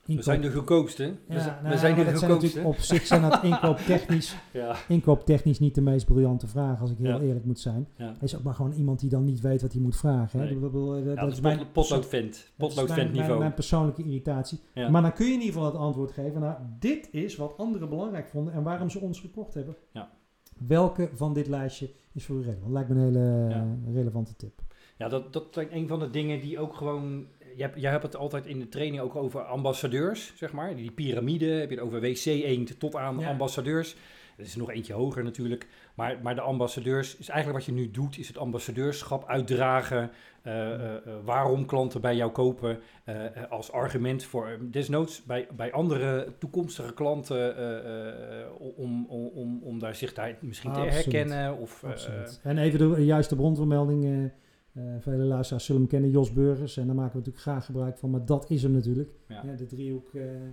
We 0.04 0.22
zijn 0.22 0.40
de 0.40 0.52
goedkoopste. 0.52 1.04
We 1.28 1.40
zijn- 1.40 1.56
nou, 1.62 1.74
we 1.74 1.78
zijn 1.80 1.94
de 1.96 2.04
dat 2.04 2.18
zijn 2.18 2.30
goedkoopste. 2.30 2.62
op 2.62 2.76
zich 2.76 3.06
zijn 3.06 3.22
dat 3.22 3.42
inkooptechnisch, 3.52 4.36
Ja, 4.52 4.76
inkooptechnisch 4.88 5.58
niet 5.58 5.74
de 5.74 5.80
meest 5.80 6.06
briljante 6.06 6.46
vraag, 6.46 6.80
als 6.80 6.90
ik 6.90 6.98
heel 6.98 7.06
Ja. 7.08 7.20
eerlijk 7.20 7.44
moet 7.44 7.60
zijn. 7.60 7.88
ja. 7.96 8.04
Hij 8.04 8.14
is 8.20 8.36
ook 8.36 8.42
maar 8.42 8.54
gewoon 8.54 8.72
iemand 8.72 9.00
die 9.00 9.08
dan 9.10 9.24
niet 9.24 9.40
weet 9.40 9.62
wat 9.62 9.72
hij 9.72 9.80
moet 9.82 9.96
vragen. 9.96 10.38
Hè? 10.40 10.44
Nee. 10.44 10.54
Eh, 10.54 10.62
dat, 10.62 10.72
Ja, 10.72 11.04
dat 11.04 11.16
dat 11.16 11.32
is 11.32 11.40
mijn 11.40 11.58
pot- 11.58 11.72
potloodvent. 11.72 12.32
Dat 12.32 12.68
Potloodvent 12.68 12.88
mijn, 12.88 13.06
mijn, 13.08 13.18
niveau. 13.20 13.38
mijn 13.38 13.54
persoonlijke 13.54 14.02
irritatie. 14.04 14.60
Maar 14.90 15.02
dan 15.02 15.12
kun 15.12 15.26
je 15.26 15.32
in 15.32 15.38
ieder 15.40 15.52
geval 15.54 15.68
het 15.72 15.80
antwoord 15.80 16.12
geven 16.12 16.40
naar 16.40 16.60
dit 16.78 17.08
is 17.12 17.36
wat 17.36 17.54
anderen 17.58 17.88
belangrijk 17.88 18.28
vonden 18.28 18.52
en 18.54 18.62
waarom 18.62 18.90
ze 18.90 18.98
ons 19.00 19.20
gekocht 19.20 19.54
hebben. 19.54 19.76
Ja. 19.92 20.10
Welke 20.66 21.08
van 21.14 21.34
dit 21.34 21.46
lijstje 21.48 21.90
is 22.12 22.24
voor 22.24 22.36
u 22.36 22.42
relevant? 22.42 22.72
Lijkt 22.72 22.88
me 22.88 22.94
een 22.94 23.00
hele 23.02 23.48
Ja. 23.48 23.66
eh, 23.86 23.94
relevante 23.94 24.36
tip. 24.36 24.60
Ja, 24.96 25.08
dat, 25.08 25.32
dat 25.32 25.46
zijn 25.50 25.76
een 25.76 25.88
van 25.88 25.98
de 25.98 26.10
dingen 26.10 26.40
die 26.40 26.58
ook 26.58 26.74
gewoon... 26.76 27.26
Jij, 27.56 27.66
hebt- 27.66 27.80
jij 27.80 27.90
hebt 27.90 28.02
het 28.02 28.16
altijd 28.16 28.46
in 28.46 28.58
de 28.58 28.68
training 28.68 29.02
ook 29.02 29.16
over 29.16 29.40
ambassadeurs, 29.42 30.32
zeg 30.36 30.52
maar. 30.52 30.76
Die 30.76 30.90
piramide, 30.90 31.44
heb 31.46 31.70
je 31.70 31.74
het 31.76 31.84
over 31.84 32.00
WC 32.00 32.24
eend 32.24 32.78
tot 32.80 32.96
aan 32.96 33.18
Ja. 33.18 33.28
ambassadeurs. 33.28 33.96
Er 34.36 34.44
is 34.44 34.56
nog 34.56 34.70
eentje 34.70 34.92
hoger 34.92 35.24
natuurlijk. 35.24 35.66
Maar, 35.94 36.18
maar 36.22 36.34
de 36.34 36.40
ambassadeurs, 36.40 37.16
is 37.16 37.28
eigenlijk 37.28 37.58
wat 37.66 37.76
je 37.76 37.82
nu 37.82 37.90
doet, 37.90 38.18
is 38.18 38.28
het 38.28 38.38
ambassadeurschap 38.38 39.28
uitdragen. 39.28 40.10
eh, 40.42 40.74
eh, 40.74 40.94
eh, 40.94 41.00
waarom 41.24 41.66
klanten 41.66 42.00
bij 42.00 42.16
jou 42.16 42.32
kopen. 42.32 42.78
als 43.50 43.72
argument 43.72 44.24
voor, 44.24 44.58
desnoods 44.70 45.22
bij, 45.24 45.48
bij 45.56 45.72
andere 45.72 46.32
toekomstige 46.38 46.94
klanten. 46.94 47.56
om, 48.76 49.06
om, 49.06 49.26
om, 49.26 49.62
om 49.62 49.78
daar 49.78 49.94
zich 49.94 50.12
daar 50.14 50.36
misschien 50.40 50.72
te 50.72 50.78
Absoluut. 50.80 51.04
herkennen. 51.04 51.58
Of, 51.58 51.84
en 52.42 52.58
even 52.58 52.78
de 52.94 53.04
juiste 53.04 53.36
bronvermelding. 53.36 54.30
eh, 54.72 54.82
vele 55.00 55.24
luisteraars 55.24 55.64
zullen 55.64 55.80
hem 55.80 55.90
kennen, 55.90 56.10
Jos 56.10 56.32
Burgers. 56.32 56.76
En 56.76 56.86
daar 56.86 56.94
maken 56.94 57.12
we 57.12 57.18
natuurlijk 57.18 57.44
graag 57.44 57.64
gebruik 57.64 57.98
van. 57.98 58.10
Maar 58.10 58.24
dat 58.24 58.50
is 58.50 58.62
hem 58.62 58.72
natuurlijk. 58.72 59.10
Ja. 59.28 59.42
Ja, 59.44 59.52
de, 59.54 59.66
driehoek, 59.66 60.14
eh, 60.14 60.34
eh, 60.34 60.50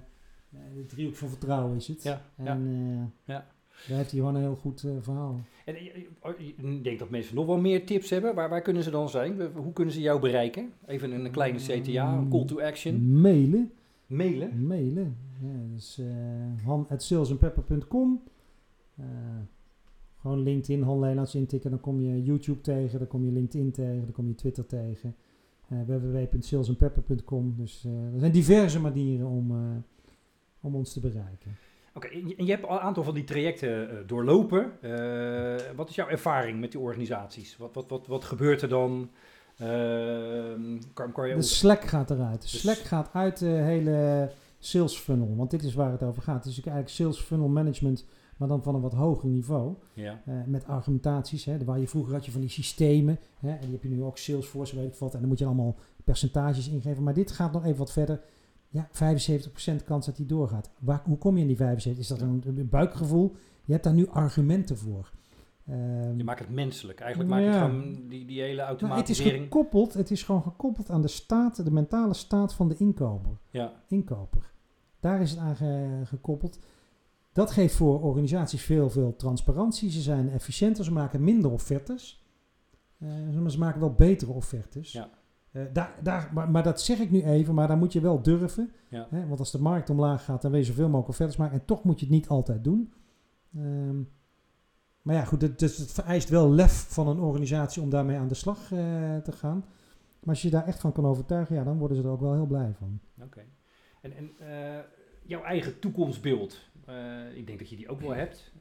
de 0.76 0.86
driehoek 0.86 1.16
van 1.16 1.30
vertrouwen 1.30 1.76
is 1.76 1.88
het. 1.88 2.04
Ja, 2.04 2.22
ja. 2.38 2.46
en, 2.46 3.14
Ja. 3.24 3.48
Daar 3.88 3.98
heeft 3.98 4.12
hij 4.12 4.20
gewoon 4.20 4.36
een 4.36 4.42
heel 4.42 4.56
goed 4.56 4.84
eh, 4.84 4.92
verhaal. 5.00 5.42
En 5.66 5.76
eh, 5.76 5.96
eh, 6.22 6.34
ik 6.58 6.84
denk 6.84 7.00
dat 7.00 7.10
mensen 7.10 7.36
nog 7.36 7.46
wel 7.46 7.58
meer 7.58 7.86
tips 7.86 8.10
hebben. 8.10 8.36
Waar, 8.36 8.50
waar 8.50 8.62
kunnen 8.62 8.84
ze 8.84 8.90
dan 8.90 9.10
zijn? 9.10 9.42
Hoe 9.56 9.74
kunnen 9.74 9.94
ze 9.94 10.02
jou 10.02 10.20
bereiken? 10.20 10.74
Even 10.86 11.12
een 11.12 11.32
kleine 11.32 11.58
CTA, 11.60 12.18
een 12.18 12.30
call 12.30 12.46
to 12.46 12.60
action. 12.60 13.22
Mailen. 13.22 13.72
Mailen. 14.06 14.68
Mailen. 14.68 15.18
Ja, 15.42 15.74
dus 15.74 16.00
uh, 16.00 16.08
han.salesandpepper.com 16.66 18.22
Gewoon 20.22 20.40
LinkedIn, 20.40 20.84
Han 20.84 21.00
Leelaerts 21.00 21.36
intikken. 21.36 21.70
Dan 21.70 21.80
kom 21.80 22.02
je 22.02 22.24
YouTube 22.24 22.62
tegen, 22.62 23.00
dan 23.00 23.08
kom 23.08 23.26
je 23.26 23.32
LinkedIn 23.32 23.72
tegen, 23.72 24.02
dan 24.02 24.12
kom 24.12 24.28
je 24.28 24.36
Twitter 24.36 24.66
tegen. 24.66 25.16
Uh, 25.72 25.80
www.salesandpepper.com 25.86 27.54
Dus 27.58 27.84
uh, 27.86 28.14
er 28.14 28.20
zijn 28.20 28.32
diverse 28.32 28.80
manieren 28.80 29.28
om, 29.28 29.52
uh, 29.52 29.58
om 30.60 30.76
ons 30.76 30.94
te 30.94 31.00
bereiken. 31.00 31.58
Oké, 32.00 32.08
okay, 32.08 32.36
en 32.38 32.46
je 32.46 32.52
hebt 32.52 32.66
al 32.66 32.76
een 32.76 32.82
aantal 32.82 33.04
van 33.04 33.14
die 33.14 33.24
trajecten 33.24 33.94
uh, 33.94 33.98
doorlopen. 34.06 34.72
Uh, 34.82 35.56
wat 35.76 35.90
is 35.90 35.96
jouw 35.96 36.08
ervaring 36.08 36.60
met 36.60 36.72
die 36.72 36.80
organisaties? 36.80 37.58
Wat, 37.58 37.74
wat, 37.74 37.90
wat, 37.90 38.08
wat 38.08 38.24
gebeurt 38.24 38.62
er 38.62 38.70
dan? 38.70 39.10
Uh, 39.62 39.68
kan, 40.94 41.12
kan 41.12 41.28
je 41.28 41.36
de 41.36 41.42
Slack 41.42 41.84
gaat 41.84 42.12
eruit. 42.12 42.42
De 42.42 42.48
dus 42.52 42.60
Slack 42.60 42.78
gaat 42.78 43.10
uit 43.14 43.40
de 43.40 43.46
hele 43.46 44.30
sales 44.60 44.98
funnel. 44.98 45.36
Want 45.36 45.52
dit 45.52 45.64
is 45.64 45.74
waar 45.74 45.92
het 45.92 46.04
over 46.04 46.22
gaat. 46.22 46.44
Het 46.44 46.46
is 46.46 46.56
eigenlijk 46.62 46.90
sales 46.90 47.20
funnel 47.20 47.48
management, 47.48 48.06
maar 48.38 48.48
dan 48.48 48.64
van 48.64 48.76
een 48.76 48.82
wat 48.82 48.94
hoger 48.94 49.30
niveau. 49.30 49.76
Ja. 49.94 50.22
Uh, 50.28 50.36
met 50.46 50.66
argumentaties. 50.66 51.46
Hè, 51.46 51.64
waar 51.64 51.80
je 51.80 51.88
vroeger 51.88 52.14
had 52.14 52.26
je 52.26 52.32
van 52.32 52.42
die 52.42 52.50
systemen. 52.50 53.20
Hè, 53.40 53.52
en 53.52 53.62
die 53.62 53.72
heb 53.72 53.84
je 53.84 53.90
nu 53.90 54.04
ook 54.04 54.18
Salesforce, 54.18 54.76
weet 54.76 54.94
ik 54.94 55.00
wat. 55.00 55.14
En 55.14 55.20
dan 55.20 55.30
moet 55.30 55.40
je 55.40 55.46
allemaal 55.46 55.76
percentages 56.04 56.70
ingeven. 56.70 57.04
Maar 57.04 57.14
dit 57.14 57.32
gaat 57.32 57.52
nog 57.52 57.66
even 57.66 57.78
wat 57.78 57.92
verder. 57.92 58.22
Ja, 58.70 58.90
75% 59.82 59.84
kans 59.86 60.06
dat 60.06 60.16
die 60.16 60.26
doorgaat. 60.26 60.70
Waar, 60.80 61.02
hoe 61.06 61.18
kom 61.18 61.36
je 61.36 61.42
in 61.42 61.48
die 61.48 61.56
75? 61.56 62.04
Is 62.04 62.10
dat 62.10 62.22
een, 62.22 62.44
een 62.46 62.70
buikgevoel? 62.70 63.36
Je 63.64 63.72
hebt 63.72 63.84
daar 63.84 63.94
nu 63.94 64.08
argumenten 64.08 64.78
voor. 64.78 65.12
Um, 65.70 66.18
je 66.18 66.24
maakt 66.24 66.40
het 66.40 66.50
menselijk. 66.50 67.00
Eigenlijk 67.00 67.32
maak 67.32 67.40
je 67.40 67.46
ja. 67.46 67.66
gewoon 67.66 68.08
die, 68.08 68.26
die 68.26 68.42
hele 68.42 68.62
automatisering. 68.62 68.88
Nou, 68.88 69.00
het 69.00 69.10
is 69.10 69.44
gekoppeld. 69.44 69.94
Het 69.94 70.12
is 70.12 70.24
gewoon 70.24 70.42
gekoppeld 70.42 70.90
aan 70.90 71.02
de 71.02 71.08
staat, 71.08 71.64
de 71.66 71.72
mentale 71.72 72.14
staat 72.14 72.54
van 72.54 72.68
de 72.68 72.76
inkoper. 72.78 73.38
Ja. 73.50 73.74
Inkoper. 73.88 74.52
Daar 75.00 75.22
is 75.22 75.32
het 75.32 75.40
aan 75.40 75.56
ge, 75.56 76.02
gekoppeld. 76.04 76.60
Dat 77.34 77.52
geeft 77.52 77.76
voor 77.76 78.02
organisaties 78.02 78.62
veel, 78.62 78.90
veel 78.90 79.16
transparantie. 79.16 79.92
Ze 79.92 80.02
zijn 80.02 80.30
efficiënter, 80.30 80.84
ze 80.84 80.92
maken 80.92 81.24
minder 81.24 81.52
offertes. 81.52 82.24
Uh, 82.98 83.40
maar 83.42 83.52
ze 83.52 83.60
maken 83.60 83.80
wel 83.80 83.94
betere 83.94 84.32
offertes. 84.32 84.92
Ja. 84.92 85.10
Uh, 85.52 85.64
daar, 85.74 85.96
daar, 86.04 86.30
maar, 86.34 86.50
maar, 86.52 86.64
dat 86.64 86.82
zeg 86.82 87.00
ik 87.00 87.12
nu 87.12 87.24
even, 87.24 87.54
maar 87.54 87.68
daar 87.68 87.78
moet 87.78 87.94
je 87.94 88.02
wel 88.02 88.22
durven. 88.22 88.72
Ja. 88.90 89.08
Hè? 89.10 89.28
Want 89.28 89.40
als 89.40 89.52
de 89.52 89.62
markt 89.62 89.90
omlaag 89.90 90.26
gaat, 90.26 90.42
dan 90.42 90.52
wil 90.52 90.60
je 90.60 90.66
zoveel 90.66 90.86
mogelijk 90.86 91.10
offertes 91.10 91.38
maken. 91.38 91.60
En 91.60 91.66
toch 91.66 91.84
moet 91.84 92.00
je 92.00 92.06
het 92.06 92.16
niet 92.16 92.28
altijd 92.28 92.64
doen. 92.64 92.94
Um, 93.58 94.10
maar 95.02 95.16
ja, 95.16 95.24
goed, 95.24 95.42
het, 95.42 95.62
het, 95.62 95.92
vereist 95.92 96.30
wel 96.30 96.52
lef 96.52 96.72
van 96.72 97.08
een 97.08 97.20
organisatie 97.20 97.82
om 97.82 97.90
daarmee 97.90 98.18
aan 98.18 98.28
de 98.28 98.34
slag 98.34 98.72
uh, 98.72 99.18
te 99.18 99.32
gaan. 99.32 99.66
Maar 100.20 100.30
als 100.30 100.42
je 100.42 100.50
daar 100.50 100.68
echt 100.68 100.80
van 100.80 100.92
kan 100.92 101.06
overtuigen, 101.06 101.56
ja, 101.56 101.64
dan 101.64 101.78
worden 101.78 101.98
ze 101.98 102.04
er 102.04 102.10
ook 102.10 102.20
wel 102.20 102.34
heel 102.34 102.46
blij 102.46 102.74
van. 102.78 103.00
Oké. 103.16 103.26
Okay. 103.26 103.48
En, 104.02 104.14
en 104.14 104.32
uh, 104.42 104.80
jouw 105.26 105.44
eigen 105.44 105.80
toekomstbeeld, 105.80 106.70
ik 107.36 107.48
denk 107.48 107.60
dat 107.60 107.70
je 107.70 107.76
die 107.76 107.90
ook 107.90 108.02
wel 108.02 108.16
hebt. 108.16 108.52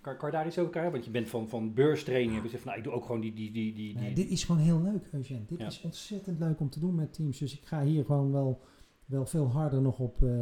Kan, 0.00 0.16
kan 0.16 0.30
je 0.30 0.36
daar 0.36 0.46
iets 0.46 0.58
over 0.58 0.70
krijgen? 0.70 0.92
Want 0.92 1.04
je 1.04 1.10
bent 1.10 1.28
van, 1.28 1.48
van 1.48 1.74
beurstraining. 1.74 2.42
Je 2.42 2.48
zegt 2.48 2.62
van, 2.62 2.66
nou, 2.66 2.78
ik 2.78 2.84
doe 2.84 2.92
ook 2.92 3.04
gewoon 3.04 3.20
die... 3.20 3.34
die, 3.34 3.52
die, 3.52 3.74
die, 3.74 3.94
nee, 3.98 4.14
dit 4.14 4.28
is 4.28 4.44
gewoon 4.44 4.60
heel 4.60 4.82
leuk, 4.82 5.08
Eugène. 5.12 5.44
Dit 5.46 5.58
ja. 5.58 5.66
is 5.66 5.80
ontzettend 5.80 6.38
leuk 6.38 6.60
om 6.60 6.70
te 6.70 6.80
doen 6.80 6.94
met 6.94 7.12
teams. 7.12 7.38
Dus 7.38 7.58
ik 7.58 7.64
ga 7.64 7.82
hier 7.82 8.04
gewoon 8.04 8.32
wel, 8.32 8.60
wel 9.06 9.26
veel 9.26 9.46
harder 9.46 9.80
nog 9.80 9.98
op, 9.98 10.22
uh, 10.22 10.32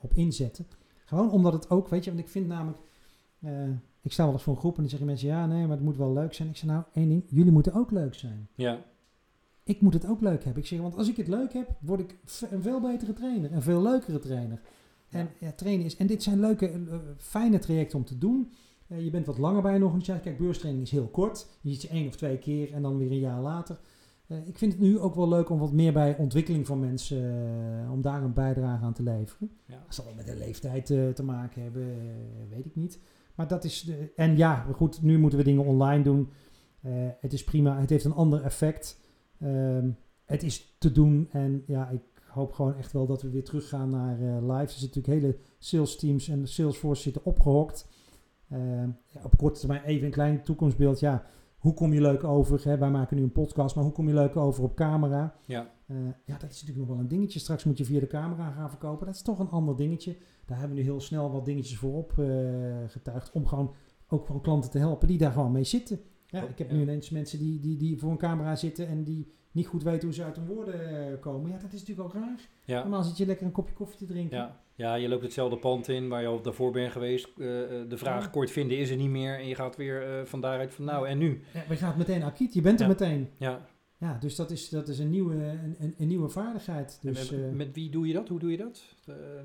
op 0.00 0.14
inzetten. 0.14 0.66
Gewoon 1.04 1.30
omdat 1.30 1.52
het 1.52 1.70
ook, 1.70 1.88
weet 1.88 2.04
je, 2.04 2.10
want 2.10 2.22
ik 2.22 2.30
vind 2.30 2.46
namelijk... 2.46 2.78
Uh, 3.40 3.68
ik 4.00 4.12
sta 4.12 4.24
wel 4.24 4.32
eens 4.32 4.42
voor 4.42 4.52
een 4.52 4.58
groep 4.58 4.74
en 4.74 4.80
dan 4.80 4.88
zeggen 4.88 5.06
mensen, 5.06 5.28
ja, 5.28 5.46
nee, 5.46 5.60
maar 5.66 5.76
het 5.76 5.84
moet 5.84 5.96
wel 5.96 6.12
leuk 6.12 6.34
zijn. 6.34 6.48
Ik 6.48 6.56
zeg, 6.56 6.68
nou, 6.68 6.82
één 6.92 7.08
ding, 7.08 7.24
jullie 7.26 7.52
moeten 7.52 7.72
ook 7.72 7.90
leuk 7.90 8.14
zijn. 8.14 8.48
Ja. 8.54 8.84
Ik 9.62 9.80
moet 9.80 9.94
het 9.94 10.06
ook 10.06 10.20
leuk 10.20 10.44
hebben. 10.44 10.62
Ik 10.62 10.68
zeg, 10.68 10.80
want 10.80 10.96
als 10.96 11.08
ik 11.08 11.16
het 11.16 11.28
leuk 11.28 11.52
heb, 11.52 11.68
word 11.80 12.00
ik 12.00 12.16
een 12.50 12.62
veel 12.62 12.80
betere 12.80 13.12
trainer. 13.12 13.52
Een 13.52 13.62
veel 13.62 13.82
leukere 13.82 14.18
trainer. 14.18 14.60
Ja. 15.08 15.18
En 15.18 15.28
ja, 15.40 15.52
trainen 15.52 15.84
is, 15.84 15.96
en 15.96 16.06
dit 16.06 16.22
zijn 16.22 16.40
leuke, 16.40 16.72
uh, 16.72 16.96
fijne 17.16 17.58
trajecten 17.58 17.98
om 17.98 18.04
te 18.04 18.18
doen. 18.18 18.52
Uh, 18.88 19.04
je 19.04 19.10
bent 19.10 19.26
wat 19.26 19.38
langer 19.38 19.62
bij 19.62 19.74
een 19.74 19.84
organisatie. 19.84 20.22
Kijk, 20.22 20.38
beurstraining 20.38 20.84
is 20.84 20.90
heel 20.90 21.08
kort. 21.08 21.46
Je 21.60 21.70
ziet 21.70 21.82
je 21.82 21.88
één 21.88 22.08
of 22.08 22.16
twee 22.16 22.38
keer 22.38 22.72
en 22.72 22.82
dan 22.82 22.98
weer 22.98 23.10
een 23.10 23.18
jaar 23.18 23.40
later. 23.40 23.78
Uh, 24.28 24.46
ik 24.46 24.58
vind 24.58 24.72
het 24.72 24.80
nu 24.80 24.98
ook 24.98 25.14
wel 25.14 25.28
leuk 25.28 25.50
om 25.50 25.58
wat 25.58 25.72
meer 25.72 25.92
bij 25.92 26.16
ontwikkeling 26.16 26.66
van 26.66 26.80
mensen, 26.80 27.22
uh, 27.84 27.92
om 27.92 28.02
daar 28.02 28.22
een 28.22 28.32
bijdrage 28.32 28.84
aan 28.84 28.92
te 28.92 29.02
leveren. 29.02 29.50
Ja. 29.66 29.82
Dat 29.84 29.94
zal 29.94 30.04
wel 30.04 30.14
met 30.14 30.26
de 30.26 30.36
leeftijd 30.36 30.86
te 30.86 31.22
maken 31.22 31.62
hebben, 31.62 31.96
weet 32.50 32.66
ik 32.66 32.76
niet. 32.76 32.98
Maar 33.34 33.48
dat 33.48 33.64
is. 33.64 33.82
De, 33.82 34.12
en 34.16 34.36
ja, 34.36 34.66
goed, 34.72 35.02
nu 35.02 35.18
moeten 35.18 35.38
we 35.38 35.44
dingen 35.44 35.64
online 35.64 36.02
doen. 36.02 36.28
Uh, 36.82 36.92
het 37.20 37.32
is 37.32 37.44
prima. 37.44 37.80
Het 37.80 37.90
heeft 37.90 38.04
een 38.04 38.12
ander 38.12 38.42
effect. 38.42 39.00
Um, 39.42 39.96
het 40.24 40.42
is 40.42 40.76
te 40.78 40.92
doen. 40.92 41.28
En 41.30 41.62
ja, 41.66 41.88
ik 41.88 42.02
hoop 42.26 42.52
gewoon 42.52 42.76
echt 42.76 42.92
wel 42.92 43.06
dat 43.06 43.22
we 43.22 43.30
weer 43.30 43.44
teruggaan 43.44 43.90
naar 43.90 44.20
uh, 44.20 44.40
live. 44.40 44.52
Er 44.52 44.68
zitten 44.68 45.00
natuurlijk 45.02 45.24
hele 45.24 45.38
sales 45.58 45.96
teams 45.96 46.28
en 46.28 46.48
Salesforce 46.48 47.02
zitten 47.02 47.24
opgehokt. 47.24 47.88
Uh, 48.54 48.88
ja, 49.06 49.20
op 49.24 49.36
korte 49.36 49.60
termijn 49.60 49.82
even 49.82 50.06
een 50.06 50.12
klein 50.12 50.42
toekomstbeeld. 50.42 51.00
Ja, 51.00 51.24
hoe 51.58 51.74
kom 51.74 51.92
je 51.92 52.00
leuk 52.00 52.24
over? 52.24 52.64
Hè? 52.64 52.78
Wij 52.78 52.90
maken 52.90 53.16
nu 53.16 53.22
een 53.22 53.32
podcast, 53.32 53.74
maar 53.74 53.84
hoe 53.84 53.92
kom 53.92 54.08
je 54.08 54.14
leuk 54.14 54.36
over 54.36 54.64
op 54.64 54.74
camera? 54.74 55.34
Ja. 55.46 55.70
Uh, 55.86 55.96
ja, 56.24 56.38
dat 56.38 56.50
is 56.50 56.60
natuurlijk 56.60 56.78
nog 56.78 56.88
wel 56.88 56.98
een 56.98 57.08
dingetje. 57.08 57.38
Straks 57.38 57.64
moet 57.64 57.78
je 57.78 57.84
via 57.84 58.00
de 58.00 58.06
camera 58.06 58.50
gaan 58.50 58.70
verkopen. 58.70 59.06
Dat 59.06 59.14
is 59.14 59.22
toch 59.22 59.38
een 59.38 59.48
ander 59.48 59.76
dingetje. 59.76 60.16
Daar 60.46 60.58
hebben 60.58 60.76
we 60.76 60.82
nu 60.82 60.88
heel 60.88 61.00
snel 61.00 61.30
wat 61.30 61.44
dingetjes 61.44 61.78
voor 61.78 61.94
op 61.94 62.12
uh, 62.18 62.26
getuigd. 62.86 63.32
Om 63.32 63.46
gewoon 63.46 63.74
ook 64.08 64.26
gewoon 64.26 64.40
klanten 64.40 64.70
te 64.70 64.78
helpen 64.78 65.08
die 65.08 65.18
daar 65.18 65.32
gewoon 65.32 65.52
mee 65.52 65.64
zitten. 65.64 66.00
Ja, 66.26 66.42
ik 66.42 66.58
heb 66.58 66.70
nu 66.70 66.80
ineens 66.80 67.10
mensen 67.10 67.38
die, 67.38 67.60
die, 67.60 67.76
die 67.76 67.98
voor 67.98 68.10
een 68.10 68.16
camera 68.16 68.56
zitten 68.56 68.88
en 68.88 69.04
die 69.04 69.32
niet 69.50 69.66
goed 69.66 69.82
weten 69.82 70.02
hoe 70.02 70.14
ze 70.14 70.24
uit 70.24 70.36
hun 70.36 70.46
woorden 70.46 71.10
uh, 71.10 71.20
komen. 71.20 71.50
Ja, 71.50 71.58
dat 71.58 71.72
is 71.72 71.80
natuurlijk 71.80 72.08
ook 72.08 72.22
raar. 72.22 72.48
Ja. 72.64 72.80
Normaal 72.80 73.02
zit 73.02 73.16
je 73.16 73.26
lekker 73.26 73.46
een 73.46 73.52
kopje 73.52 73.74
koffie 73.74 73.98
te 73.98 74.06
drinken. 74.06 74.38
Ja. 74.38 74.60
Ja, 74.76 74.94
je 74.94 75.08
loopt 75.08 75.22
hetzelfde 75.22 75.56
pand 75.56 75.88
in 75.88 76.08
waar 76.08 76.20
je 76.20 76.26
al 76.26 76.42
daarvoor 76.42 76.72
bent 76.72 76.92
geweest. 76.92 77.28
Uh, 77.28 77.36
de 77.88 77.96
vraag 77.96 78.24
ja. 78.24 78.30
kort 78.30 78.50
vinden 78.50 78.78
is 78.78 78.90
er 78.90 78.96
niet 78.96 79.10
meer. 79.10 79.38
En 79.38 79.48
je 79.48 79.54
gaat 79.54 79.76
weer 79.76 80.18
uh, 80.18 80.24
van 80.24 80.40
daaruit 80.40 80.74
van 80.74 80.84
nou 80.84 81.08
en 81.08 81.18
nu. 81.18 81.42
Ja, 81.52 81.64
je 81.68 81.76
gaat 81.76 81.96
meteen 81.96 82.22
akiet. 82.22 82.54
Je 82.54 82.60
bent 82.60 82.80
er 82.80 82.86
ja. 82.86 82.92
meteen. 82.92 83.28
Ja. 83.38 83.66
Ja, 83.98 84.16
dus 84.20 84.36
dat 84.36 84.50
is, 84.50 84.68
dat 84.68 84.88
is 84.88 84.98
een, 84.98 85.10
nieuwe, 85.10 85.34
een, 85.78 85.94
een, 85.98 86.06
nieuwe 86.06 86.28
vaardigheid. 86.28 86.98
Dus, 87.02 87.30
met, 87.30 87.54
met, 87.54 87.74
wie 87.74 87.90
doe 87.90 88.06
je 88.06 88.12
dat? 88.12 88.28
Hoe 88.28 88.38
doe 88.38 88.50
je 88.50 88.56
dat? 88.56 88.82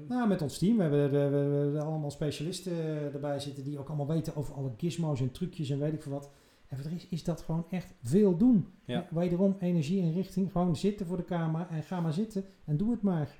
nou, 0.07 0.27
met 0.27 0.41
ons 0.41 0.57
team. 0.57 0.77
We 0.77 0.81
hebben, 0.81 1.11
we, 1.11 1.29
we, 1.29 1.69
we 1.71 1.81
allemaal 1.81 2.11
specialisten 2.11 2.73
erbij 3.13 3.39
zitten 3.39 3.63
die 3.63 3.79
ook 3.79 3.87
allemaal 3.87 4.07
weten 4.07 4.35
over 4.35 4.53
alle 4.53 4.71
gizmos 4.77 5.21
en 5.21 5.31
trucjes 5.31 5.69
en 5.69 5.79
weet 5.79 5.93
ik 5.93 6.01
veel 6.01 6.11
wat. 6.11 6.29
En 6.67 6.77
voor 6.77 6.85
de 6.85 6.93
rest 6.93 7.07
is 7.09 7.23
dat 7.23 7.41
gewoon 7.41 7.65
echt 7.69 7.93
veel 8.03 8.37
doen. 8.37 8.67
Ja. 8.85 9.07
Wederom 9.09 9.55
energie 9.59 10.01
en 10.01 10.13
richting. 10.13 10.51
Gewoon 10.51 10.75
zitten 10.75 11.05
voor 11.05 11.17
de 11.17 11.25
camera 11.25 11.69
en 11.69 11.83
ga 11.83 12.01
maar 12.01 12.13
zitten 12.13 12.45
en 12.65 12.77
doe 12.77 12.91
het 12.91 13.01
maar. 13.01 13.37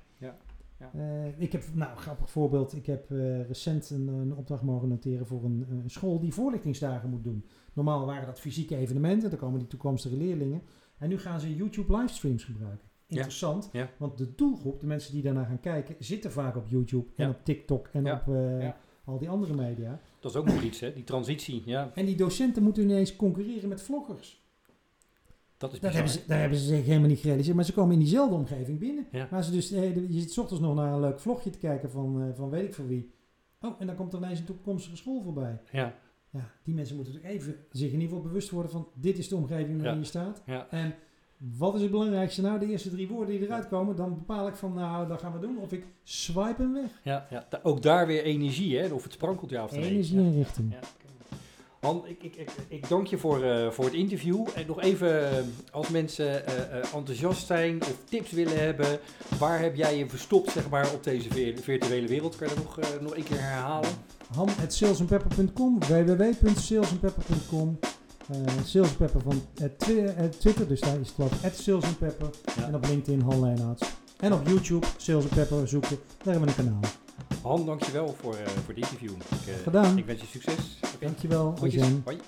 Ja. 0.80 0.90
Uh, 0.96 1.40
ik 1.40 1.52
heb, 1.52 1.64
nou, 1.74 1.96
grappig 1.96 2.30
voorbeeld. 2.30 2.76
Ik 2.76 2.86
heb 2.86 3.10
uh, 3.10 3.46
recent 3.46 3.90
een, 3.90 4.08
een, 4.08 4.36
opdracht 4.36 4.62
mogen 4.62 4.88
noteren 4.88 5.26
voor 5.26 5.44
een, 5.44 5.66
een, 5.70 5.90
school 5.90 6.20
die 6.20 6.34
voorlichtingsdagen 6.34 7.10
moet 7.10 7.24
doen. 7.24 7.44
Normaal 7.72 8.06
waren 8.06 8.26
dat 8.26 8.40
fysieke 8.40 8.76
evenementen, 8.76 9.30
daar 9.30 9.38
komen 9.38 9.58
die 9.58 9.68
toekomstige 9.68 10.16
leerlingen. 10.16 10.62
En 10.98 11.08
nu 11.08 11.18
gaan 11.18 11.40
ze 11.40 11.56
YouTube 11.56 11.96
livestreams 11.96 12.44
gebruiken. 12.44 12.88
Interessant, 13.06 13.68
ja. 13.72 13.80
Ja. 13.80 13.90
want 13.96 14.18
de 14.18 14.34
doelgroep, 14.34 14.80
de 14.80 14.86
mensen 14.86 15.12
die 15.12 15.22
daarnaar 15.22 15.46
gaan 15.46 15.60
kijken, 15.60 15.96
zitten 15.98 16.32
vaak 16.32 16.56
op 16.56 16.66
YouTube 16.66 17.06
en 17.16 17.28
op 17.28 17.44
TikTok 17.44 17.88
en 17.92 18.12
op 18.12 18.26
uh, 18.28 18.68
al 19.04 19.18
die 19.18 19.28
andere 19.28 19.54
media. 19.54 20.00
Dat 20.20 20.30
is 20.30 20.36
ook 20.36 20.46
nog 20.46 20.62
iets, 20.62 20.80
hè? 20.80 20.92
die 20.92 21.04
transitie. 21.04 21.62
Ja. 21.64 21.90
En 21.94 22.06
die 22.06 22.16
docenten 22.16 22.62
moeten 22.62 22.82
ineens 22.82 23.16
concurreren 23.16 23.68
met 23.68 23.82
vloggers. 23.82 24.39
Dat 25.60 25.72
is 25.72 25.80
dat 25.80 25.92
hebben 25.92 26.12
ze, 26.12 26.20
daar 26.26 26.40
hebben 26.40 26.58
ze 26.58 26.64
zich 26.64 26.84
helemaal 26.84 27.08
niet 27.08 27.18
gerealiseerd. 27.18 27.56
Maar 27.56 27.64
ze 27.64 27.72
komen 27.72 27.92
in 27.92 27.98
diezelfde 27.98 28.34
omgeving 28.34 28.78
binnen. 28.78 29.06
Ja. 29.10 29.28
Maar 29.30 29.44
ze 29.44 29.50
dus, 29.50 29.72
eh, 29.72 29.94
je 29.94 30.20
zit 30.20 30.38
ochtends 30.38 30.62
nog 30.62 30.74
naar 30.74 30.92
een 30.92 31.00
leuk 31.00 31.20
vlogje 31.20 31.50
te 31.50 31.58
kijken 31.58 31.90
van, 31.90 32.22
uh, 32.22 32.34
van 32.34 32.50
weet 32.50 32.64
ik 32.64 32.74
voor 32.74 32.86
wie. 32.86 33.10
Oh, 33.60 33.74
en 33.78 33.86
dan 33.86 33.96
komt 33.96 34.12
er 34.12 34.18
ineens 34.18 34.38
een 34.38 34.44
toekomstige 34.44 34.96
school 34.96 35.22
voorbij. 35.22 35.60
Ja. 35.72 35.94
Ja, 36.30 36.50
die 36.64 36.74
mensen 36.74 36.96
moeten 36.96 37.14
natuurlijk 37.14 37.40
even 37.40 37.56
zich 37.70 37.86
in 37.86 38.00
ieder 38.00 38.08
geval 38.08 38.22
bewust 38.22 38.50
worden 38.50 38.70
van 38.72 38.88
dit 38.94 39.18
is 39.18 39.28
de 39.28 39.36
omgeving 39.36 39.76
waarin 39.76 39.92
Ja. 39.94 39.98
je 39.98 40.04
staat. 40.04 40.42
Ja. 40.46 40.66
En 40.70 40.94
wat 41.36 41.74
is 41.74 41.80
het 41.82 41.90
belangrijkste? 41.90 42.42
Nou, 42.42 42.58
de 42.58 42.66
eerste 42.66 42.90
drie 42.90 43.08
woorden 43.08 43.34
die 43.38 43.46
eruit 43.46 43.68
komen, 43.68 43.96
dan 43.96 44.14
bepaal 44.14 44.48
ik 44.48 44.54
van 44.54 44.74
nou, 44.74 45.08
dat 45.08 45.20
gaan 45.20 45.32
we 45.32 45.38
doen. 45.38 45.58
Of 45.58 45.72
ik 45.72 45.86
swipe 46.02 46.62
hem 46.62 46.72
weg. 46.72 47.00
Ja, 47.04 47.26
ja. 47.30 47.46
Ook 47.62 47.82
daar 47.82 48.06
weer 48.06 48.22
energie, 48.22 48.78
hè? 48.78 48.92
of 48.92 49.02
het 49.02 49.12
sprankelt 49.12 49.50
ja 49.50 49.64
of. 49.64 49.72
Energie 49.72 50.18
en 50.18 50.32
richting. 50.32 50.72
Ja, 50.72 50.78
Han, 51.80 52.02
ik, 52.06 52.22
ik, 52.22 52.34
ik, 52.36 52.50
ik 52.68 52.88
dank 52.88 53.06
je 53.06 53.18
voor, 53.18 53.42
eh, 53.44 53.70
voor 53.70 53.84
het 53.84 53.94
interview. 53.94 54.46
En 54.54 54.66
nog 54.66 54.80
even, 54.80 55.30
eh, 55.30 55.36
als 55.72 55.88
mensen 55.88 56.46
eh, 56.46 56.94
enthousiast 56.94 57.46
zijn 57.46 57.82
of 57.82 57.96
tips 58.08 58.30
willen 58.30 58.58
hebben, 58.58 58.98
waar 59.38 59.60
heb 59.60 59.76
jij 59.76 59.98
je 59.98 60.08
verstopt 60.08 60.50
zeg 60.50 60.68
maar, 60.68 60.92
op 60.92 61.04
deze 61.04 61.30
vir- 61.30 61.58
virtuele 61.62 62.06
wereld? 62.06 62.36
Kan 62.36 62.48
je 62.48 62.54
dat 62.54 62.64
nog, 62.64 62.78
eh, 62.80 62.86
nog 63.00 63.16
een 63.16 63.22
keer 63.22 63.40
herhalen? 63.40 63.90
ham.salesandpepper.com, 64.34 65.78
www.salesandpepper.com. 65.78 67.78
Uh, 68.30 68.36
salesandpepper 68.64 69.20
van 69.20 69.42
twi- 69.76 70.28
Twitter, 70.38 70.68
dus 70.68 70.80
daar 70.80 71.00
is 71.00 71.12
het 71.42 71.56
@salesandpepper. 71.56 72.30
Ja. 72.56 72.66
En 72.66 72.74
op 72.74 72.86
LinkedIn 72.86 73.20
Han 73.20 73.40
Leijnaerts. 73.40 73.90
En 74.18 74.32
op 74.32 74.46
YouTube 74.48 74.86
Sales 74.96 75.24
Pepper 75.24 75.68
zoeken, 75.68 75.98
daar 76.24 76.34
hebben 76.34 76.54
we 76.54 76.60
een 76.62 76.66
kanaal. 76.66 76.80
Han, 77.42 77.66
dankjewel 77.66 78.14
voor, 78.20 78.34
eh 78.34 78.46
voor 78.46 78.74
het 78.74 78.76
interview. 78.76 79.10
Ik, 79.10 79.46
eh, 79.46 79.54
Gedaan. 79.62 79.98
ik 79.98 80.04
wens 80.06 80.20
je 80.20 80.26
succes. 80.26 80.78
Oké. 80.94 81.04
Dankjewel. 81.04 81.54
Hoi. 82.04 82.18